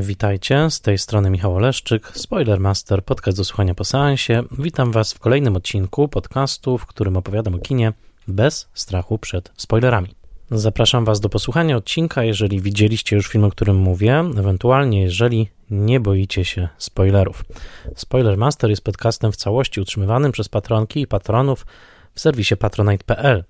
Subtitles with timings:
[0.00, 4.42] Witajcie, z tej strony Michał Oleszczyk, Spoilermaster, podcast do słuchania po seansie.
[4.58, 7.92] Witam Was w kolejnym odcinku podcastu, w którym opowiadam o kinie
[8.28, 10.08] bez strachu przed spoilerami.
[10.50, 16.00] Zapraszam Was do posłuchania odcinka, jeżeli widzieliście już film, o którym mówię, ewentualnie jeżeli nie
[16.00, 17.44] boicie się spoilerów.
[17.96, 21.66] Spoilermaster jest podcastem w całości utrzymywanym przez patronki i patronów
[22.14, 23.44] w serwisie patronite.pl.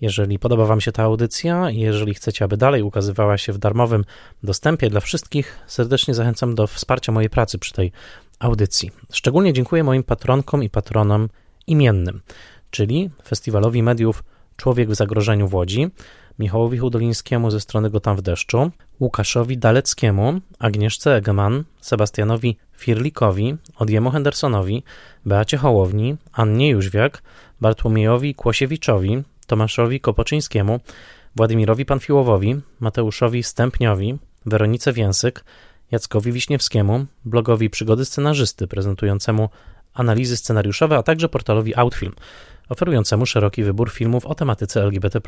[0.00, 4.04] Jeżeli podoba Wam się ta audycja, jeżeli chcecie, aby dalej ukazywała się w darmowym
[4.42, 7.92] dostępie dla wszystkich, serdecznie zachęcam do wsparcia mojej pracy przy tej
[8.38, 8.90] audycji.
[9.12, 11.28] Szczególnie dziękuję moim patronkom i patronom
[11.66, 12.20] imiennym,
[12.70, 14.22] czyli Festiwalowi Mediów
[14.56, 15.88] Człowiek w Zagrożeniu w Łodzi,
[16.38, 18.70] Michałowi Hudolińskiemu ze strony Gotam w deszczu,
[19.00, 24.82] Łukaszowi Daleckiemu, Agnieszce Egeman, Sebastianowi Firlikowi, Odjemu Hendersonowi,
[25.26, 27.22] Beacie Hołowni, Annie Jóźwiak,
[27.60, 30.80] Bartłomiejowi Kłosiewiczowi, Tomaszowi Kopoczyńskiemu,
[31.36, 35.44] Władimirowi Panfiłowowi, Mateuszowi Stępniowi, Weronice Więsyk,
[35.90, 39.48] Jackowi Wiśniewskiemu, blogowi Przygody Scenarzysty prezentującemu
[39.94, 42.12] analizy scenariuszowe, a także portalowi Outfilm,
[42.70, 45.20] oferującemu szeroki wybór filmów o tematyce LGBT.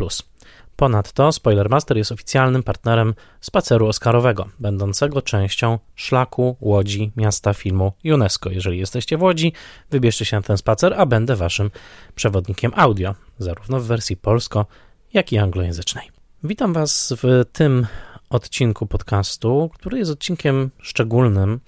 [0.77, 8.51] Ponadto Spoilermaster jest oficjalnym partnerem spaceru Oscarowego, będącego częścią szlaku Łodzi Miasta Filmu UNESCO.
[8.51, 9.53] Jeżeli jesteście w Łodzi,
[9.91, 11.71] wybierzcie się na ten spacer, a będę waszym
[12.15, 14.67] przewodnikiem audio, zarówno w wersji polsko,
[15.13, 16.11] jak i anglojęzycznej.
[16.45, 17.87] Witam was w tym
[18.31, 21.61] odcinku podcastu, który jest odcinkiem szczególnym.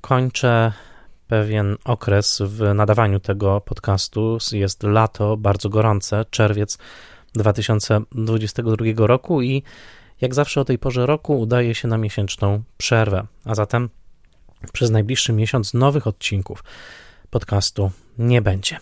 [0.00, 0.72] Kończę
[1.30, 4.38] pewien okres w nadawaniu tego podcastu.
[4.52, 6.78] Jest lato, bardzo gorące, czerwiec
[7.34, 9.62] 2022 roku i
[10.20, 13.88] jak zawsze o tej porze roku udaje się na miesięczną przerwę, a zatem
[14.72, 16.64] przez najbliższy miesiąc nowych odcinków
[17.30, 18.78] podcastu nie będzie.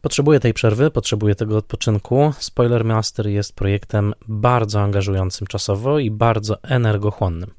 [0.00, 2.32] Potrzebuję tej przerwy, potrzebuję tego odpoczynku.
[2.38, 7.50] Spoiler Master jest projektem bardzo angażującym czasowo i bardzo energochłonnym.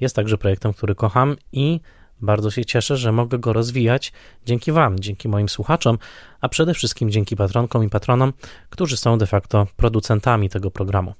[0.00, 1.80] Jest także projektem, który kocham i
[2.20, 4.12] bardzo się cieszę, że mogę go rozwijać
[4.46, 5.98] dzięki Wam, dzięki moim słuchaczom,
[6.40, 8.32] a przede wszystkim dzięki patronkom i patronom,
[8.70, 11.14] którzy są de facto producentami tego programu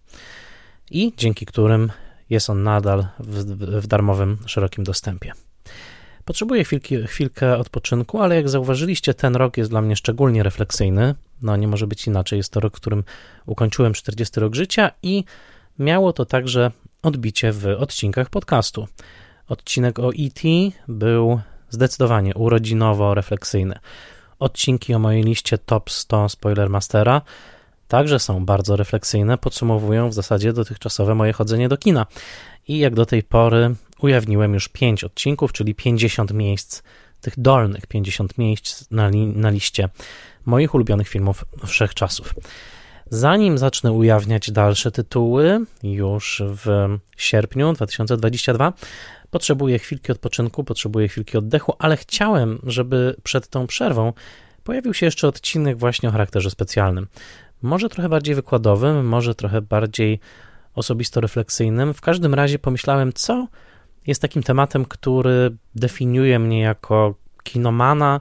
[0.91, 1.93] i dzięki którym
[2.31, 3.44] jest on nadal w,
[3.82, 5.32] w darmowym, szerokim dostępie.
[6.25, 11.15] Potrzebuję chwilki, chwilkę odpoczynku, ale jak zauważyliście, ten rok jest dla mnie szczególnie refleksyjny.
[11.43, 12.37] No, nie może być inaczej.
[12.37, 13.05] Jest to rok, w którym
[13.47, 15.25] ukończyłem 40 rok życia i
[15.78, 16.71] miało to także
[17.03, 18.88] odbicie w odcinkach podcastu.
[19.49, 20.49] Odcinek o E.T.
[20.88, 21.41] był
[21.71, 23.78] zdecydowanie urodzinowo-refleksyjny.
[24.38, 27.22] Odcinki o mojej liście Top 100 Spoilermastera
[27.88, 32.06] także są bardzo refleksyjne, podsumowują w zasadzie dotychczasowe moje chodzenie do kina.
[32.69, 36.82] I jak do tej pory ujawniłem już 5 odcinków, czyli 50 miejsc
[37.21, 39.88] tych dolnych, 50 miejsc na, li na liście
[40.44, 42.34] moich ulubionych filmów wszechczasów.
[43.11, 46.66] Zanim zacznę ujawniać dalsze tytuły, już w
[47.16, 48.72] sierpniu 2022,
[49.34, 54.12] Potrzebuję chwilki odpoczynku, potrzebuję chwilki oddechu, ale chciałem, żeby przed tą przerwą
[54.65, 57.06] pojawił się jeszcze odcinek właśnie o charakterze specjalnym.
[57.62, 60.21] Może trochę bardziej wykładowym, może trochę bardziej
[60.75, 61.94] osobisto-refleksyjnym.
[61.94, 63.49] W każdym razie pomyślałem, co
[64.06, 68.21] jest takim tematem, który definiuje mnie jako kinomana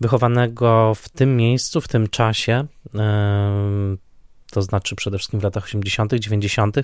[0.00, 2.66] wychowanego w tym miejscu, w tym czasie,
[4.50, 6.76] to znaczy przede wszystkim w latach 80., 90.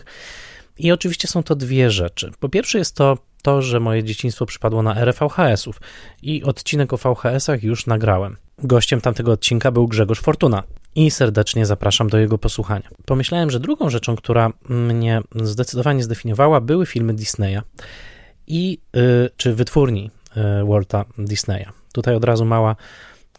[0.79, 2.31] I oczywiście są to dwie rzeczy.
[2.41, 5.81] Po pierwsze jest to to, że moje dzieciństwo przypadło na erę VHS-ów
[6.23, 8.37] i odcinek o VHS-ach już nagrałem.
[8.59, 10.63] Gościem tamtego odcinka był Grzegorz Fortuna
[10.95, 12.89] i serdecznie zapraszam do jego posłuchania.
[13.05, 17.61] Pomyślałem, że drugą rzeczą, która mnie zdecydowanie zdefiniowała, były filmy Disneya
[18.47, 21.67] i yy, czy wytwórni yy, Walta Disneya.
[21.93, 22.77] Tutaj od razu mała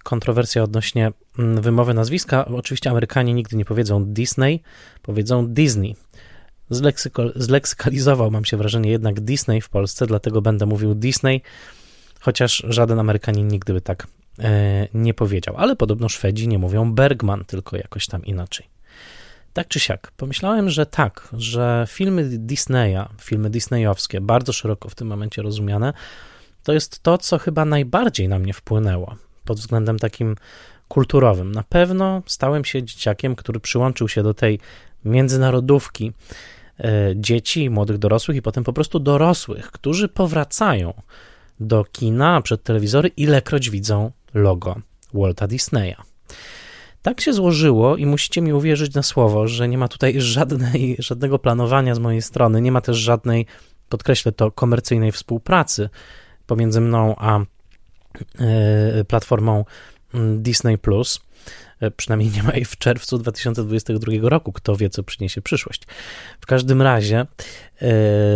[0.03, 2.45] kontrowersja odnośnie mm, wymowy nazwiska.
[2.45, 4.63] Oczywiście Amerykanie nigdy nie powiedzą Disney,
[5.01, 5.95] powiedzą Disney.
[7.35, 11.41] Zleksykalizował, mam się wrażenie, jednak Disney w Polsce, dlatego będę mówił Disney,
[12.19, 14.07] chociaż żaden Amerykanin nigdy by tak
[14.39, 15.55] e, nie powiedział.
[15.57, 18.65] Ale podobno Szwedzi nie mówią Bergman, tylko jakoś tam inaczej.
[19.53, 25.07] Tak czy siak, pomyślałem, że tak, że filmy Disneya, filmy disneyowskie, bardzo szeroko w tym
[25.07, 25.93] momencie rozumiane,
[26.63, 29.15] to jest to, co chyba najbardziej na mnie wpłynęło
[29.45, 30.35] pod względem takim
[30.87, 31.51] kulturowym.
[31.51, 34.59] Na pewno stałem się dzieciakiem, który przyłączył się do tej
[35.05, 36.13] międzynarodówki
[37.15, 40.93] dzieci, młodych dorosłych i potem po prostu dorosłych, którzy powracają
[41.59, 44.75] do kina przed telewizory, ilekroć widzą logo
[45.13, 45.95] Walta Disneya.
[47.01, 51.39] Tak się złożyło i musicie mi uwierzyć na słowo, że nie ma tutaj żadnej, żadnego
[51.39, 53.45] planowania z mojej strony, nie ma też żadnej,
[53.89, 55.89] podkreślę to, komercyjnej współpracy
[56.47, 59.65] pomiędzy mną a e, platformą
[60.13, 61.26] mm, Disney Plus.
[61.79, 64.51] E, przynajmniej nie ma jej w czerwcu 2022 roku.
[64.51, 65.81] Kto wie, co przyniesie przyszłość.
[66.41, 67.25] W każdym razie, e,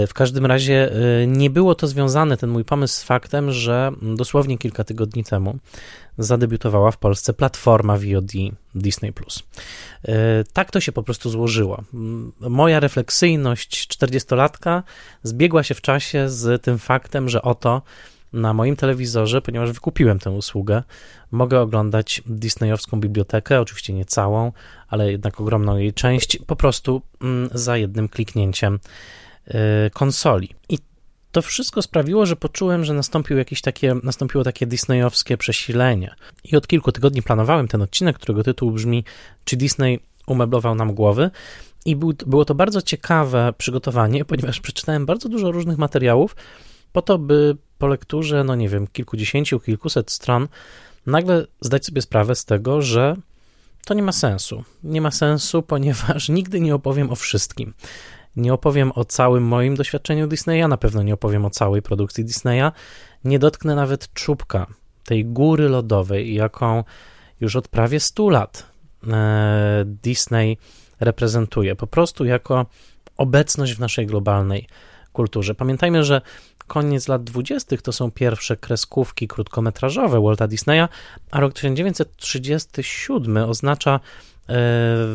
[0.08, 4.58] w każdym razie e, nie było to związane, ten mój pomysł, z faktem, że dosłownie
[4.58, 5.58] kilka tygodni temu
[6.18, 8.32] zadebiutowała w Polsce platforma VOD
[8.76, 9.14] Disney+.
[10.54, 11.84] Tak to się po prostu złożyło.
[12.40, 14.84] Moja refleksyjność 40-latka
[15.24, 17.82] zbiegła się w czasie z tym faktem, że oto
[18.34, 20.84] na moim telewizorze, ponieważ wykupiłem tę usługę,
[21.32, 24.52] mogę oglądać Disneyowską bibliotekę, oczywiście nie całą,
[24.88, 28.80] ale jednak ogromną jej część, po prostu mm, za jednym kliknięciem
[29.48, 29.54] y,
[29.94, 30.50] konsoli.
[30.70, 30.78] I
[31.32, 36.16] to wszystko sprawiło, że poczułem, że nastąpił jakieś takie, nastąpiło takie disneyowskie przesilenie.
[36.44, 39.04] I od kilku tygodni planowałem ten odcinek, którego tytuł brzmi
[39.46, 41.32] Czy Disney umeblował nam głowy?
[41.86, 46.36] I był, było to bardzo ciekawe przygotowanie, ponieważ przeczytałem bardzo dużo różnych materiałów,
[46.92, 50.48] po to, by po lekturze, no nie wiem, kilkudziesięciu, kilkuset stron,
[51.06, 53.16] nagle zdać sobie sprawę z tego, że
[53.86, 54.64] to nie ma sensu.
[54.84, 57.74] Nie ma sensu, ponieważ nigdy nie opowiem o wszystkim.
[58.36, 62.72] Nie opowiem o całym moim doświadczeniu Disneya, na pewno nie opowiem o całej produkcji Disneya.
[63.24, 64.68] Nie dotknę nawet czubka
[65.06, 66.84] tej góry lodowej, jaką
[67.40, 68.66] już od prawie 100 lat
[69.08, 70.58] e, Disney
[71.00, 71.76] reprezentuje.
[71.76, 72.66] Po prostu jako
[73.18, 74.68] obecność w naszej globalnej
[75.14, 75.56] kulturze.
[75.56, 76.22] Pamiętajmy, że
[76.72, 77.78] koniec lat 20.
[77.78, 80.88] to są pierwsze kreskówki krótkometrażowe Walta Disneya,
[81.32, 84.00] a rok 1937 oznacza
[84.50, 84.54] e,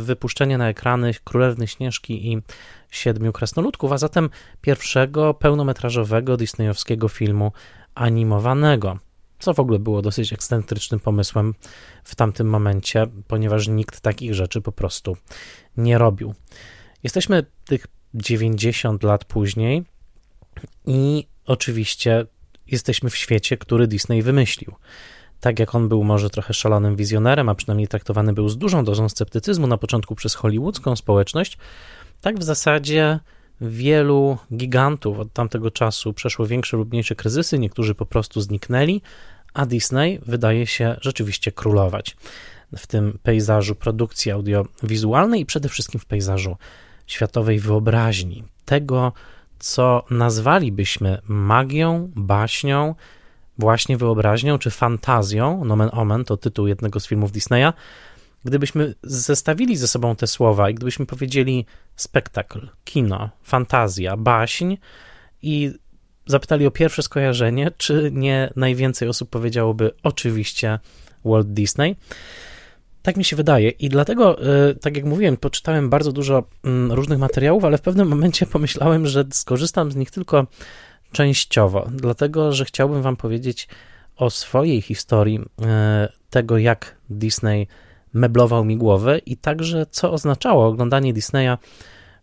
[0.00, 2.42] wypuszczenie na ekrany Królewny Śnieżki i
[2.90, 4.30] Siedmiu Krasnoludków, a zatem
[4.60, 7.52] pierwszego pełnometrażowego disneyowskiego filmu
[7.94, 8.98] animowanego,
[9.38, 11.54] co w ogóle było dosyć ekscentrycznym pomysłem
[12.04, 15.16] w tamtym momencie, ponieważ nikt takich rzeczy po prostu
[15.76, 16.34] nie robił.
[17.02, 19.84] Jesteśmy tych 90 lat później
[20.86, 22.26] i oczywiście
[22.66, 24.74] jesteśmy w świecie, który Disney wymyślił.
[25.40, 29.08] Tak jak on był może trochę szalonym wizjonerem, a przynajmniej traktowany był z dużą dozą
[29.08, 31.58] sceptycyzmu na początku przez hollywoodzką społeczność,
[32.20, 33.20] tak w zasadzie
[33.60, 39.02] wielu gigantów od tamtego czasu przeszło większe lub mniejsze kryzysy, niektórzy po prostu zniknęli,
[39.54, 42.16] a Disney wydaje się rzeczywiście królować
[42.76, 46.56] w tym pejzażu produkcji audiowizualnej i przede wszystkim w pejzażu
[47.06, 49.12] światowej wyobraźni, tego,
[49.58, 52.94] co nazwalibyśmy magią, baśnią,
[53.58, 57.72] właśnie wyobraźnią czy fantazją, nomen omen to tytuł jednego z filmów Disneya,
[58.44, 61.66] gdybyśmy zestawili ze sobą te słowa i gdybyśmy powiedzieli
[61.96, 64.74] spektakl, kino, fantazja, baśń
[65.42, 65.72] i
[66.26, 70.78] zapytali o pierwsze skojarzenie, czy nie najwięcej osób powiedziałoby oczywiście
[71.24, 71.96] Walt Disney,
[73.06, 77.18] tak mi się wydaje i dlatego, e, tak jak mówiłem, poczytałem bardzo dużo mm, różnych
[77.18, 80.46] materiałów, ale w pewnym momencie pomyślałem, że skorzystam z nich tylko
[81.12, 83.68] częściowo, dlatego, że chciałbym Wam powiedzieć
[84.16, 87.66] o swojej historii e, tego, jak Disney
[88.14, 91.56] meblował mi głowę i także co oznaczało oglądanie Disneya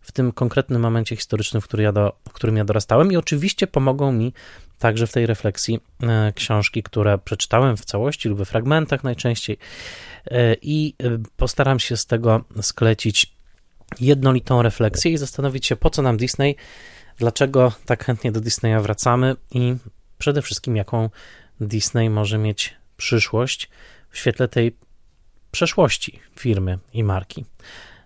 [0.00, 3.12] w tym konkretnym momencie historycznym, w, który ja do, w którym ja dorastałem.
[3.12, 4.32] I oczywiście pomogą mi
[4.78, 9.58] także w tej refleksji e, książki, które przeczytałem w całości lub we fragmentach najczęściej
[10.26, 13.34] e, i e, postaram się z tego sklecić
[14.00, 16.56] jednolitą refleksję i zastanowić się, po co nam Disney,
[17.18, 19.74] dlaczego tak chętnie do Disneya wracamy i
[20.18, 21.10] przede wszystkim, jaką
[21.60, 23.70] Disney może mieć przyszłość
[24.10, 24.76] w świetle tej
[25.50, 27.44] przeszłości firmy i marki.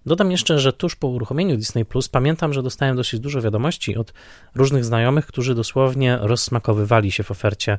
[0.08, 4.12] Dodam jeszcze, że tuż po uruchomieniu Disney Plus pamiętam, że dostałem dosyć dużo wiadomości od
[4.54, 7.78] różnych znajomych, którzy dosłownie rozsmakowywali się w ofercie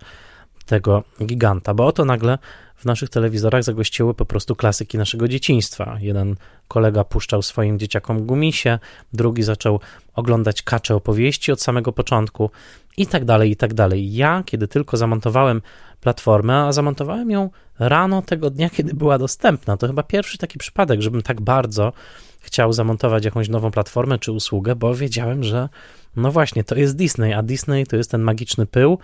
[0.65, 2.38] tego giganta, bo oto nagle
[2.75, 5.98] w naszych telewizorach zagościły po prostu klasyki naszego dzieciństwa.
[6.00, 6.36] Jeden
[6.67, 8.79] kolega puszczał swoim dzieciakom gumisie,
[9.13, 9.79] drugi zaczął
[10.15, 12.51] oglądać kacze opowieści od samego początku
[12.98, 14.13] i tak dalej, i tak dalej.
[14.13, 15.62] Ja, kiedy tylko zamontowałem
[16.01, 21.01] platformę, a zamontowałem ją rano tego dnia, kiedy była dostępna, to chyba pierwszy taki przypadek,
[21.01, 21.94] żebym tak bardzo
[22.39, 25.70] chciał zamontować jakąś nową platformę czy usługę, bo wiedziałem, że
[26.15, 29.00] no właśnie, to jest Disney, a Disney to jest ten magiczny pył,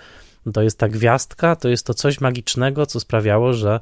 [0.54, 3.80] to jest ta gwiazdka, to jest to coś magicznego, co sprawiało, że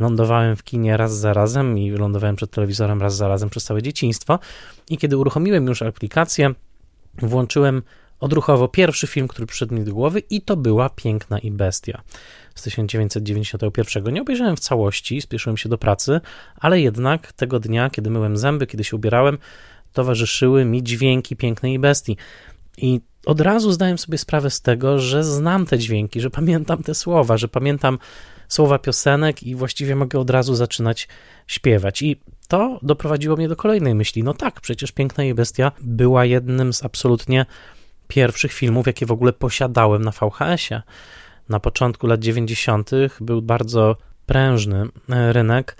[0.00, 3.82] lądowałem w kinie raz za razem i lądowałem przed telewizorem raz za razem przez całe
[3.82, 4.38] dzieciństwo.
[4.90, 6.54] I kiedy uruchomiłem już aplikację,
[7.18, 7.82] włączyłem
[8.20, 12.02] odruchowo pierwszy film, który przyszedł mi do głowy, i to była Piękna i Bestia
[12.54, 14.14] z 1991.
[14.14, 16.20] Nie obejrzałem w całości, spieszyłem się do pracy,
[16.56, 19.38] ale jednak tego dnia, kiedy myłem zęby, kiedy się ubierałem,
[19.92, 22.16] towarzyszyły mi dźwięki Pięknej Bestii.
[22.76, 26.94] I od razu zdałem sobie sprawę z tego, że znam te dźwięki, że pamiętam te
[26.94, 27.98] słowa, że pamiętam
[28.48, 31.08] słowa piosenek i właściwie mogę od razu zaczynać
[31.46, 32.02] śpiewać.
[32.02, 34.22] I to doprowadziło mnie do kolejnej myśli.
[34.22, 37.46] No tak, przecież Piękna i Bestia była jednym z absolutnie
[38.08, 40.82] pierwszych filmów, jakie w ogóle posiadałem na VHS-ie.
[41.48, 42.90] Na początku lat 90.
[43.20, 43.96] był bardzo
[44.26, 45.76] prężny e, rynek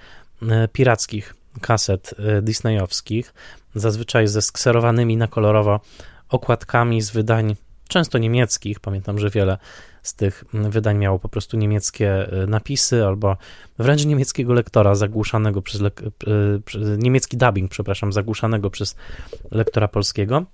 [0.73, 3.35] pirackich kaset disneyowskich,
[3.75, 5.81] zazwyczaj ze skserowanymi na kolorowo
[6.29, 7.57] okładkami z wydań
[7.89, 8.81] często niemieckich.
[8.81, 9.59] Pamiętam, że wiele
[10.03, 13.37] z tych wydań miało po prostu niemieckie e, napisy albo
[13.79, 15.91] wręcz niemieckiego lektora zagłuszanego przez, e,
[16.99, 18.97] niemiecki dubbing, przepraszam, zagłuszanego przez
[19.51, 20.45] lektora polskiego.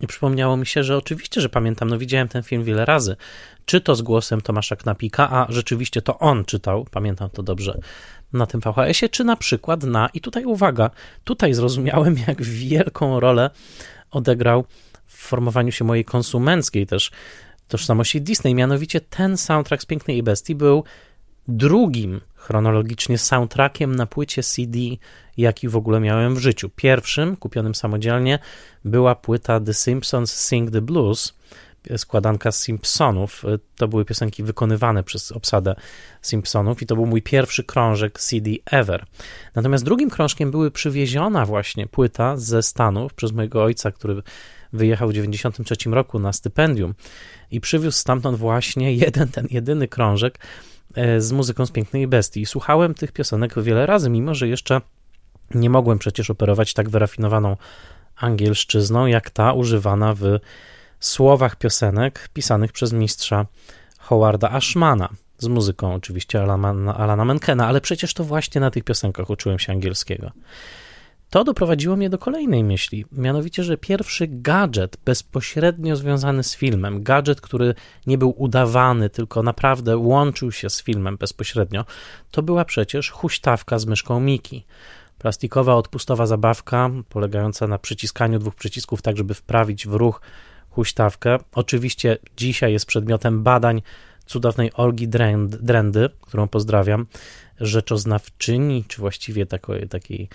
[0.00, 3.16] I przypomniało mi się, że oczywiście, że pamiętam, no widziałem ten film wiele razy,
[3.64, 7.78] czy to z głosem Tomasza Knapika, a rzeczywiście to on czytał, pamiętam to dobrze,
[8.32, 10.90] na tym VHS-ie, czy na przykład na, i tutaj uwaga,
[11.24, 13.50] tutaj zrozumiałem, jak wielką rolę
[14.10, 14.64] odegrał
[15.06, 17.10] w formowaniu się mojej konsumenckiej też
[17.68, 18.54] tożsamości Disney.
[18.54, 20.84] Mianowicie ten soundtrack z Pięknej i Bestii był
[21.48, 24.78] drugim chronologicznie soundtrackiem na płycie CD,
[25.36, 26.70] jaki w ogóle miałem w życiu.
[26.76, 28.38] Pierwszym, kupionym samodzielnie,
[28.84, 31.34] była płyta The Simpsons Sing the Blues,
[31.96, 33.44] składanka Simpsonów.
[33.76, 35.74] To były piosenki wykonywane przez obsadę
[36.22, 39.06] Simpsonów i to był mój pierwszy krążek CD ever.
[39.54, 44.22] Natomiast drugim krążkiem były przywieziona właśnie płyta ze Stanów przez mojego ojca, który
[44.72, 46.94] wyjechał w 1993 roku na stypendium
[47.50, 50.38] i przywiózł stamtąd właśnie jeden, ten jedyny krążek
[51.18, 52.46] z muzyką z Pięknej Bestii.
[52.46, 54.80] Słuchałem tych piosenek wiele razy, mimo że jeszcze
[55.54, 57.56] nie mogłem przecież operować tak wyrafinowaną
[58.16, 60.38] angielszczyzną, jak ta używana w
[61.00, 63.46] słowach piosenek pisanych przez mistrza
[63.98, 65.08] Howarda Ashmana,
[65.38, 69.72] z muzyką oczywiście Alana, Alana Menkena, ale przecież to właśnie na tych piosenkach uczyłem się
[69.72, 70.30] angielskiego.
[71.34, 77.40] To doprowadziło mnie do kolejnej myśli, mianowicie, że pierwszy gadżet bezpośrednio związany z filmem, gadżet,
[77.40, 77.74] który
[78.06, 81.84] nie był udawany, tylko naprawdę łączył się z filmem bezpośrednio,
[82.30, 84.64] to była przecież huśtawka z myszką Miki.
[85.18, 90.20] Plastikowa, odpustowa zabawka, polegająca na przyciskaniu dwóch przycisków, tak żeby wprawić w ruch
[90.70, 91.38] huśtawkę.
[91.52, 93.82] Oczywiście dzisiaj jest przedmiotem badań
[94.26, 95.08] cudownej Olgi
[95.60, 97.06] Drendy, którą pozdrawiam,
[97.60, 100.28] rzeczoznawczyni, czy właściwie takiej, takiej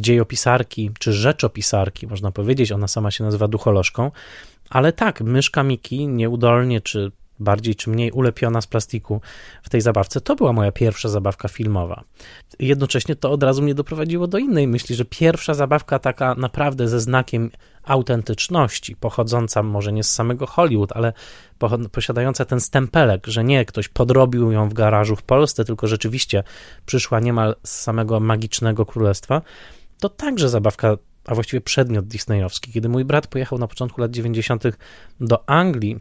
[0.00, 4.10] dziejopisarki, czy rzeczopisarki, można powiedzieć, ona sama się nazywa ducholożką,
[4.70, 9.20] ale tak, myszka Miki nieudolnie, czy bardziej czy mniej ulepiona z plastiku
[9.62, 10.20] w tej zabawce.
[10.20, 12.04] To była moja pierwsza zabawka filmowa.
[12.58, 17.00] Jednocześnie to od razu mnie doprowadziło do innej myśli, że pierwsza zabawka taka naprawdę ze
[17.00, 17.50] znakiem
[17.82, 21.12] autentyczności, pochodząca może nie z samego Hollywood, ale
[21.92, 26.44] posiadająca ten stempelek, że nie ktoś podrobił ją w garażu w Polsce, tylko rzeczywiście
[26.86, 29.42] przyszła niemal z samego magicznego królestwa,
[30.00, 32.72] to także zabawka a właściwie przedmiot disneyowski.
[32.72, 34.62] Kiedy mój brat pojechał na początku lat 90.
[35.20, 36.00] do Anglii,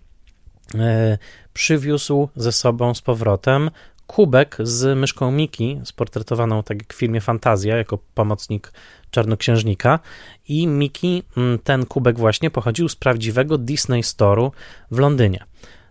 [0.75, 1.17] E,
[1.53, 3.71] przywiózł ze sobą z powrotem
[4.07, 8.71] kubek z myszką Miki, sportretowaną tak jak w filmie Fantazja, jako pomocnik
[9.12, 10.00] czarnoksiężnika.
[10.47, 11.23] I Miki,
[11.63, 14.51] ten kubek właśnie pochodził z prawdziwego Disney Store'u
[14.91, 15.43] w Londynie.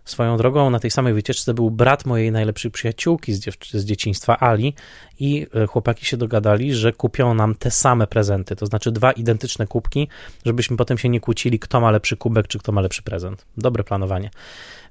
[0.05, 4.73] Swoją drogą na tej samej wycieczce był brat mojej najlepszej przyjaciółki z, z dzieciństwa, Ali,
[5.19, 9.67] i e, chłopaki się dogadali, że kupią nam te same prezenty, to znaczy dwa identyczne
[9.67, 10.07] kubki,
[10.45, 13.45] żebyśmy potem się nie kłócili, kto ma lepszy kubek, czy kto ma lepszy prezent.
[13.57, 14.29] Dobre planowanie.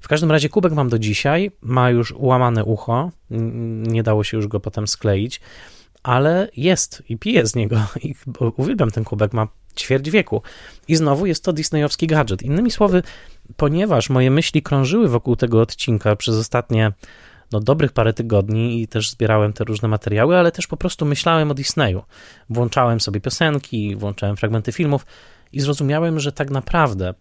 [0.01, 3.11] W każdym razie kubek mam do dzisiaj, ma już ułamane ucho,
[3.87, 5.41] nie dało się już go potem skleić,
[6.03, 8.15] ale jest i piję z niego i
[8.57, 10.41] uwielbiam ten kubek, ma ćwierć wieku.
[10.87, 12.41] I znowu jest to disneyowski gadżet.
[12.41, 13.03] Innymi słowy,
[13.57, 16.91] ponieważ moje myśli krążyły wokół tego odcinka przez ostatnie
[17.51, 21.51] no, dobrych parę tygodni i też zbierałem te różne materiały, ale też po prostu myślałem
[21.51, 22.03] o Disneyu.
[22.49, 25.05] Włączałem sobie piosenki, włączałem fragmenty filmów
[25.51, 27.13] i zrozumiałem, że tak naprawdę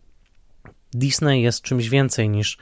[0.95, 2.59] Disney jest czymś więcej niż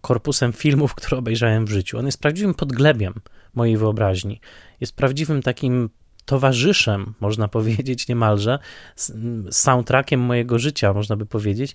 [0.00, 1.98] korpusem filmów, które obejrzałem w życiu.
[1.98, 3.14] On jest prawdziwym podglebiem
[3.54, 4.40] mojej wyobraźni.
[4.80, 5.90] Jest prawdziwym takim
[6.24, 8.58] towarzyszem, można powiedzieć niemalże,
[9.50, 11.74] soundtrackiem mojego życia, można by powiedzieć.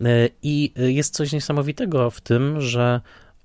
[0.00, 0.06] E,
[0.42, 3.00] I jest coś niesamowitego w tym, że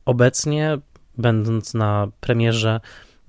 [0.06, 0.78] obecnie,
[1.18, 2.80] będąc na premierze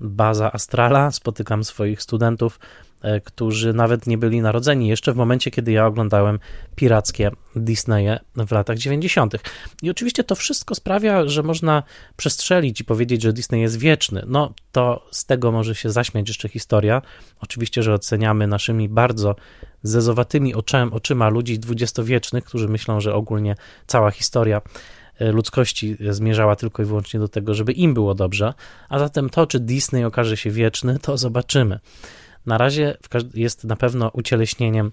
[0.00, 2.89] Baza Astrala, spotykam swoich studentów E,
[3.24, 6.38] którzy nawet nie byli narodzeni jeszcze w momencie, kiedy ja oglądałem
[6.76, 9.34] pirackie Disneye w latach 90.
[9.82, 11.82] I oczywiście to wszystko sprawia, że można
[12.16, 14.22] przestrzelić i powiedzieć, że Disney jest wieczny.
[14.26, 17.02] No to z tego może się zaśmiać jeszcze historia.
[17.40, 19.36] Oczywiście, że oceniamy naszymi bardzo
[19.82, 24.60] zezowatymi oczem, oczyma ludzi dwudziestowiecznych, którzy myślą, że ogólnie cała historia
[25.18, 28.54] e, ludzkości zmierzała tylko i wyłącznie do tego, żeby im było dobrze,
[28.88, 31.78] a zatem to, czy Disney okaże się wieczny, to zobaczymy
[32.50, 32.96] na razie
[33.34, 34.90] jest na pewno ucieleśnieniem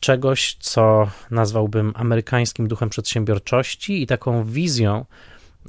[0.00, 5.04] czegoś, co nazwałbym amerykańskim duchem przedsiębiorczości i taką wizją,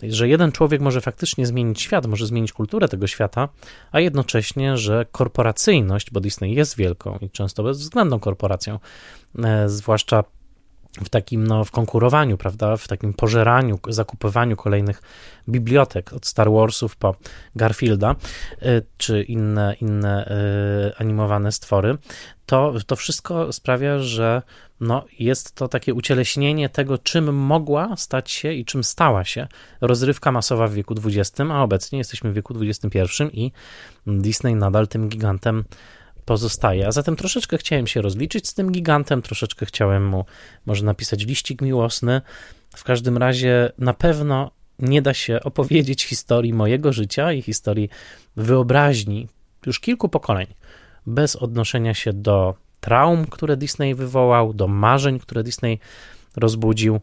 [0.04, 3.50] że jeden człowiek może faktycznie zmienić świat, może zmienić kulturę tego świata,
[3.92, 8.80] a jednocześnie, że korporacyjność, bo Disney jest wielką i często bezwzględną korporacją,
[9.44, 10.24] e, zwłaszcza
[11.02, 15.02] w takim no, w konkurowaniu, prawda, w takim pożeraniu, zakupowaniu kolejnych
[15.50, 17.16] bibliotek od Star Warsów po
[17.56, 18.16] Garfielda
[18.62, 20.32] y, czy inne, inne
[20.92, 21.98] y, animowane stwory,
[22.46, 24.42] to, to wszystko sprawia, że
[24.80, 29.48] no, jest to takie ucieleśnienie tego, czym mogła stać się i czym stała się
[29.82, 33.52] rozrywka masowa w wieku XX, a obecnie jesteśmy w wieku XXI i
[34.08, 35.64] Disney nadal tym gigantem
[36.26, 36.88] pozostaje.
[36.88, 40.26] A zatem troszeczkę chciałem się rozliczyć z tym gigantem, troszeczkę chciałem mu
[40.66, 42.22] może napisać liścik miłosny.
[42.76, 47.90] W każdym razie na pewno nie da się opowiedzieć historii mojego życia i historii
[48.36, 49.28] wyobraźni
[49.66, 50.48] już kilku pokoleń
[51.06, 55.80] bez odnoszenia się do traum, które Disney wywołał, do marzeń, które Disney
[56.36, 57.00] rozbudził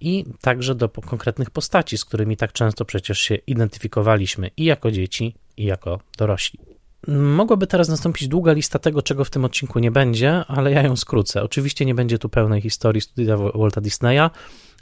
[0.00, 5.34] i także do konkretnych postaci, z którymi tak często przecież się identyfikowaliśmy i jako dzieci,
[5.56, 6.71] i jako dorośli.
[7.08, 10.96] Mogłaby teraz nastąpić długa lista tego, czego w tym odcinku nie będzie, ale ja ją
[10.96, 11.42] skrócę.
[11.42, 14.30] Oczywiście nie będzie tu pełnej historii studia Walta Disneya.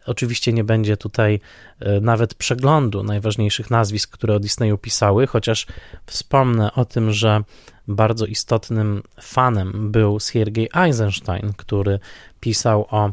[0.07, 1.41] Oczywiście nie będzie tutaj
[1.81, 5.67] e, nawet przeglądu najważniejszych nazwisk, które o Disneyu pisały, chociaż
[6.07, 7.43] wspomnę o tym, że
[7.89, 11.99] bardzo istotnym fanem był Siergiej Eisenstein, który
[12.41, 13.13] pisał o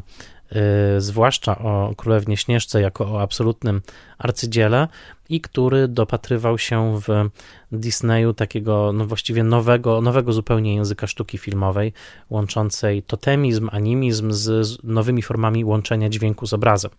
[0.98, 3.82] zwłaszcza o Królewnie Śnieżce jako o absolutnym
[4.18, 4.88] arcydziele
[5.28, 7.30] i który dopatrywał się w
[7.72, 11.92] Disneyu takiego no właściwie nowego, nowego zupełnie języka sztuki filmowej,
[12.30, 16.90] łączącej totemizm, animizm z, z nowymi formami łączenia dźwięku z obrazem.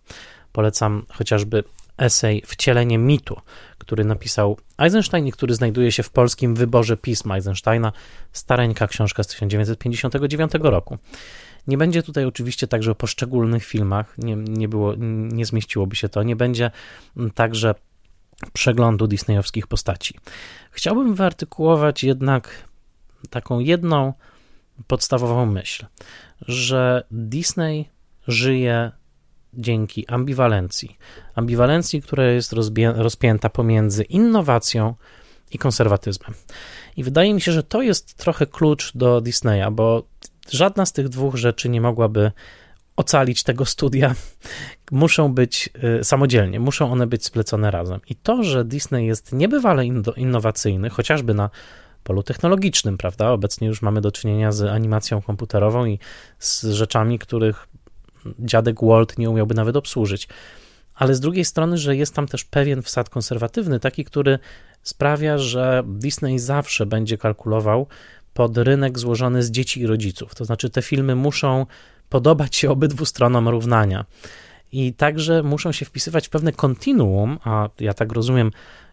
[0.52, 1.64] Polecam chociażby
[1.98, 3.36] esej Wcielenie mitu,
[3.78, 7.92] który napisał Eisenstein i który znajduje się w polskim wyborze pism Eisensteina,
[8.32, 10.98] stareńka książka z 1959 roku.
[11.66, 14.94] Nie będzie tutaj oczywiście także o poszczególnych filmach, nie, nie, było,
[15.32, 16.70] nie zmieściłoby się to, nie będzie
[17.34, 17.74] także
[18.52, 20.18] przeglądu disneyowskich postaci.
[20.70, 22.68] Chciałbym wyartykułować jednak
[23.30, 24.12] taką jedną
[24.86, 25.86] podstawową myśl,
[26.40, 27.88] że Disney
[28.28, 28.92] żyje
[29.54, 30.96] dzięki ambiwalencji.
[31.34, 32.54] Ambiwalencji, która jest
[32.96, 34.94] rozpięta pomiędzy innowacją
[35.50, 36.34] i konserwatyzmem.
[36.96, 40.06] I wydaje mi się, że to jest trochę klucz do Disneya, bo
[40.50, 42.32] Żadna z tych dwóch rzeczy nie mogłaby
[42.96, 44.14] ocalić tego studia.
[44.90, 48.00] Muszą być y, samodzielnie, muszą one być splecone razem.
[48.08, 49.84] I to, że Disney jest niebywale
[50.16, 51.50] innowacyjny, chociażby na
[52.04, 53.30] polu technologicznym, prawda?
[53.30, 55.98] Obecnie już mamy do czynienia z animacją komputerową i
[56.38, 57.68] z rzeczami, których
[58.38, 60.28] dziadek Walt nie umiałby nawet obsłużyć.
[60.94, 64.38] Ale z drugiej strony, że jest tam też pewien wsad konserwatywny, taki, który
[64.82, 67.86] sprawia, że Disney zawsze będzie kalkulował
[68.34, 70.34] pod rynek złożony z dzieci i rodziców.
[70.34, 71.66] To znaczy, te filmy muszą
[72.08, 74.04] podobać się obydwu stronom równania.
[74.72, 78.50] I także muszą się wpisywać w pewne kontinuum, a ja tak rozumiem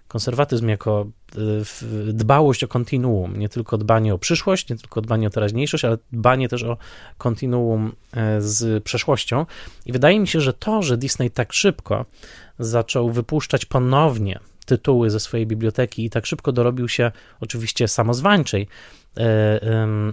[0.08, 5.30] konserwatyzm jako y, dbałość o kontinuum, nie tylko dbanie o przyszłość, nie tylko dbanie o
[5.30, 6.78] teraźniejszość, ale dbanie też o
[7.18, 9.46] kontinuum e, z przeszłością.
[9.86, 12.06] I wydaje mi się, że to, że Disney tak szybko
[12.60, 18.68] zaczął wypuszczać ponownie tytuły ze swojej biblioteki i tak szybko dorobił się oczywiście samozwańczej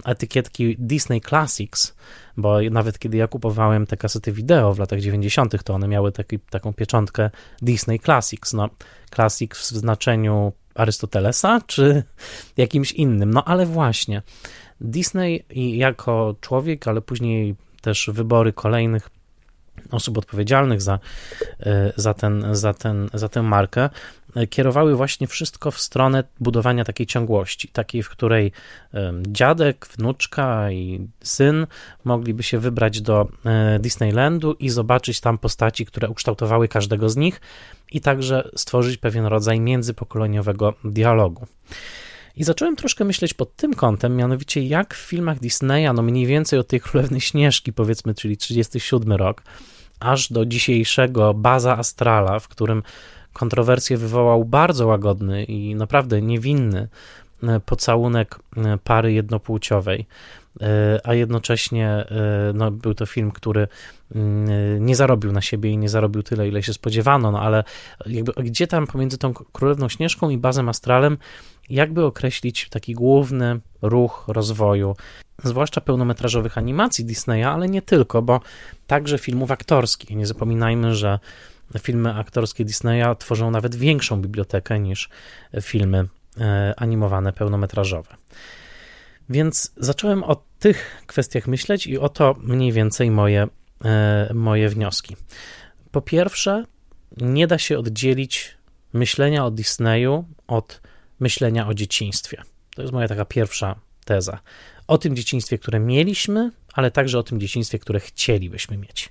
[0.05, 1.95] etykietki Disney Classics,
[2.37, 6.39] bo nawet kiedy ja kupowałem te kasety wideo w latach 90., to one miały taki,
[6.39, 7.29] taką pieczątkę
[7.61, 8.53] Disney Classics.
[8.53, 8.69] No,
[9.15, 12.03] Classic w znaczeniu Arystotelesa, czy
[12.57, 13.33] jakimś innym.
[13.33, 14.21] No ale właśnie,
[14.81, 15.45] Disney
[15.77, 19.09] jako człowiek, ale później też wybory kolejnych
[19.91, 20.99] osób odpowiedzialnych za,
[21.59, 23.89] e, za, ten, za, ten, za tę markę,
[24.35, 28.51] e, kierowały właśnie wszystko w stronę budowania takiej ciągłości, takiej, w której
[29.27, 31.67] dziadek, wnuczka i syn
[32.03, 37.41] mogliby się wybrać do e, Disneylandu i zobaczyć tam postaci, które ukształtowały każdego z nich
[37.91, 41.47] i także stworzyć pewien rodzaj międzypokoleniowego dialogu.
[42.37, 46.59] I zacząłem troszkę myśleć pod tym kątem, mianowicie jak w filmach Disneya, no mniej więcej
[46.59, 49.43] od tej Królewnej Śnieżki, powiedzmy, czyli 37 rok,
[49.99, 52.83] aż do dzisiejszego Baza Astrala, w którym
[53.33, 56.87] kontrowersję wywołał bardzo łagodny i naprawdę niewinny
[57.43, 60.05] e, pocałunek e, pary jednopłciowej,
[60.61, 62.05] e, a jednocześnie
[62.53, 63.67] no, był to film, który
[64.15, 67.63] mm, nie zarobił na siebie i nie zarobił tyle, ile się spodziewano, no ale
[68.05, 71.17] jakby gdzie tam pomiędzy tą Królewną Śnieżką i Bazem Astralem
[71.69, 74.95] jakby określić taki główny ruch rozwoju,
[75.43, 78.39] zwłaszcza pełnometrażowych animacji Disneya, ale nie tylko, bo
[78.87, 80.17] także filmów aktorskich.
[80.17, 81.19] Nie zapominajmy, że
[81.79, 85.09] filmy aktorskie Disneya tworzą nawet większą bibliotekę niż
[85.61, 86.07] filmy
[86.39, 88.15] e, animowane pełnometrażowe.
[89.29, 93.47] Więc zacząłem o tych kwestiach myśleć i oto mniej więcej moje,
[93.85, 95.15] e, moje wnioski.
[95.91, 96.65] Po pierwsze,
[97.17, 98.57] nie da się oddzielić
[98.93, 100.81] myślenia o Disneyu od
[101.19, 102.43] myślenia o dzieciństwie.
[102.75, 103.75] To jest moja taka pierwsza
[104.05, 104.39] teza.
[104.87, 109.09] O tym dzieciństwie, które mieliśmy, ale także o tym dzieciństwie, które chcielibyśmy mieć.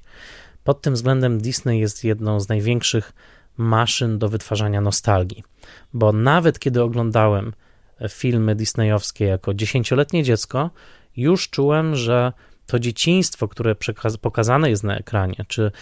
[0.64, 3.12] Pod tym względem Disney jest jedną z największych
[3.56, 5.44] maszyn do wytwarzania nostalgii,
[5.92, 7.52] bo nawet kiedy oglądałem
[8.08, 10.70] filmy disneyowskie jako dziesięcioletnie dziecko,
[11.16, 12.32] już czułem, że
[12.66, 13.74] to dzieciństwo, które
[14.20, 15.72] pokazane jest na ekranie, czy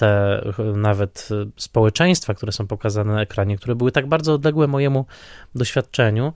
[0.00, 0.42] te
[0.74, 5.06] nawet społeczeństwa, które są pokazane na ekranie, które były tak bardzo odległe mojemu
[5.54, 6.32] doświadczeniu,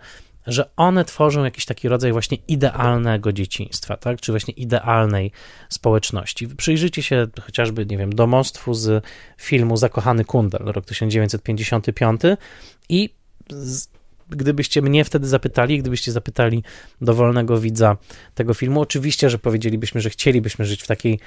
[0.46, 4.20] że one tworzą jakiś taki rodzaj właśnie idealnego dzieciństwa, tak?
[4.20, 5.30] czy właśnie idealnej
[5.68, 6.48] społeczności.
[6.48, 9.04] Przyjrzyjcie się chociażby, nie wiem, domostwu z
[9.38, 12.20] filmu Zakochany Kundel, rok 1955
[12.88, 13.10] i
[13.50, 13.88] z,
[14.30, 16.62] gdybyście mnie wtedy zapytali, gdybyście zapytali
[17.00, 17.96] dowolnego widza
[18.34, 21.18] tego filmu, oczywiście, że powiedzielibyśmy, że chcielibyśmy żyć w takiej e,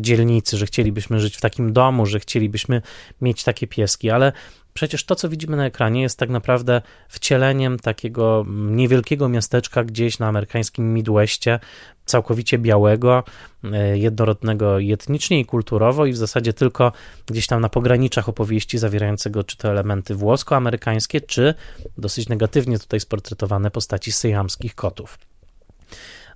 [0.00, 2.82] dzielnicy, że chcielibyśmy żyć w takim domu, że chcielibyśmy
[3.20, 4.32] mieć takie pieski, ale
[4.74, 10.28] Przecież to, co widzimy na ekranie, jest tak naprawdę wcieleniem takiego niewielkiego miasteczka gdzieś na
[10.28, 11.58] amerykańskim Midwestie,
[12.04, 13.24] całkowicie białego,
[13.64, 16.92] e, jednorodnego etnicznie i kulturowo, i w zasadzie tylko
[17.26, 21.54] gdzieś tam na pograniczach opowieści zawierającego czy to elementy włosko-amerykańskie, czy
[21.98, 25.18] dosyć negatywnie tutaj sportretowane postaci syjamskich kotów.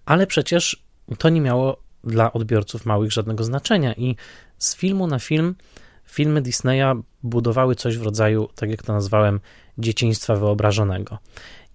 [0.07, 0.83] Ale przecież
[1.19, 4.17] to nie miało dla odbiorców małych żadnego znaczenia i
[4.59, 5.55] z filmu na film
[6.07, 9.41] filmy Disneya budowały coś w rodzaju, tak jak to nazwałem,
[9.79, 11.19] dzieciństwa wyobrażonego.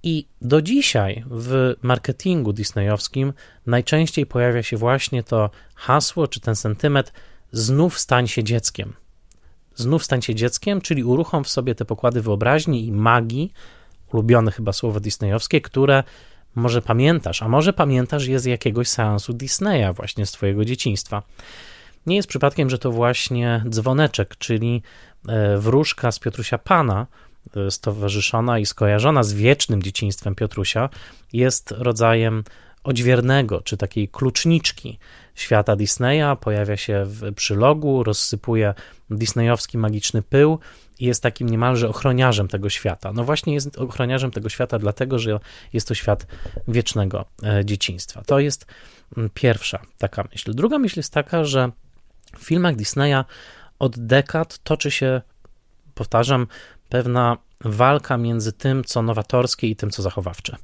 [0.04, 3.34] I do dzisiaj w marketingu disneyowskim
[3.66, 7.14] najczęściej pojawia się właśnie to hasło czy ten sentyment
[7.52, 8.94] znów stań się dzieckiem.
[9.76, 13.52] Znów stań się dzieckiem, czyli uruchom w sobie te pokłady wyobraźni i magii,
[14.14, 16.04] ulubione chyba słowo disneyowskie, które
[16.56, 21.24] może pamiętasz, a może pamiętasz je z jakiegoś seansu Disneya właśnie z twojego dzieciństwa.
[22.06, 24.82] Nie jest przypadkiem, że to właśnie dzwoneczek, czyli
[25.28, 27.08] e, wróżka z Piotrusia Pana,
[27.56, 30.90] e, stowarzyszona i skojarzona z wiecznym dzieciństwem Piotrusia,
[31.34, 32.44] jest rodzajem
[32.84, 35.00] odźwiernego, czy takiej kluczniczki
[35.36, 38.74] świata Disneya, pojawia się w przylogu, rozsypuje
[39.10, 40.60] disneyowski magiczny pył
[41.06, 43.14] jest takim niemalże ochroniarzem tego świata.
[43.14, 45.40] No właśnie jest ochroniarzem tego świata, dlatego że
[45.74, 46.28] jest to świat
[46.68, 48.24] wiecznego e, dzieciństwa.
[48.26, 48.66] To jest
[49.18, 50.54] mm, pierwsza taka myśl.
[50.54, 51.72] Druga myśl jest taka, że
[52.38, 53.24] w filmach Disneya
[53.80, 55.22] od dekad toczy się,
[55.94, 56.48] powtarzam,
[56.90, 60.58] pewna walka między tym, co nowatorskie i tym, co zachowawcze.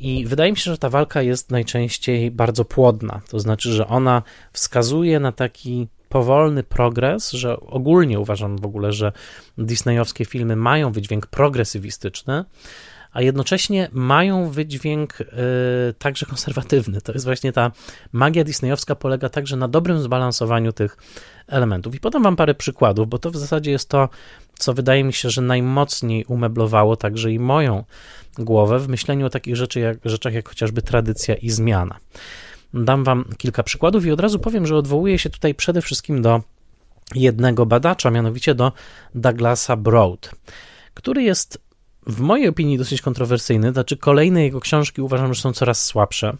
[0.00, 4.22] I wydaje mi się, że ta walka jest najczęściej bardzo płodna, to znaczy, że ona
[4.52, 9.12] wskazuje na taki powolny progres, że ogólnie uważam w ogóle, że
[9.58, 12.44] disneyowskie filmy mają wydźwięk progresywistyczny,
[13.12, 15.26] a jednocześnie mają wydźwięk y,
[15.98, 17.00] także konserwatywny.
[17.00, 17.72] To jest właśnie ta
[18.12, 20.96] magia disneyowska polega także na dobrym zbalansowaniu tych
[21.46, 21.94] elementów.
[21.94, 24.08] I podam wam parę przykładów, bo to w zasadzie jest to,
[24.58, 27.84] co wydaje mi się, że najmocniej umeblowało także i moją
[28.38, 31.96] głowę w myśleniu o takich rzeczy jak, rzeczach jak chociażby tradycja i zmiana.
[32.74, 36.42] Dam wam kilka przykładów i od razu powiem, że odwołuję się tutaj przede wszystkim do
[37.14, 38.72] jednego badacza, mianowicie do
[39.14, 40.30] Douglasa Broad,
[40.94, 41.68] który jest
[42.06, 46.36] w mojej opinii dosyć kontrowersyjny, znaczy kolejne jego książki uważam, że są coraz słabsze.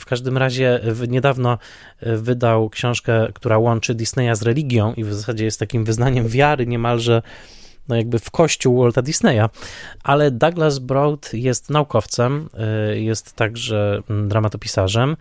[0.00, 1.58] W każdym razie niedawno
[2.00, 6.66] e, wydał książkę, która łączy Disneya z religią i w zasadzie jest takim wyznaniem wiary
[6.66, 7.22] niemalże
[7.88, 9.48] no jakby w kościół Walta Disneya,
[10.02, 15.16] ale Douglas Broad jest naukowcem, e, jest także mm, dramatopisarzem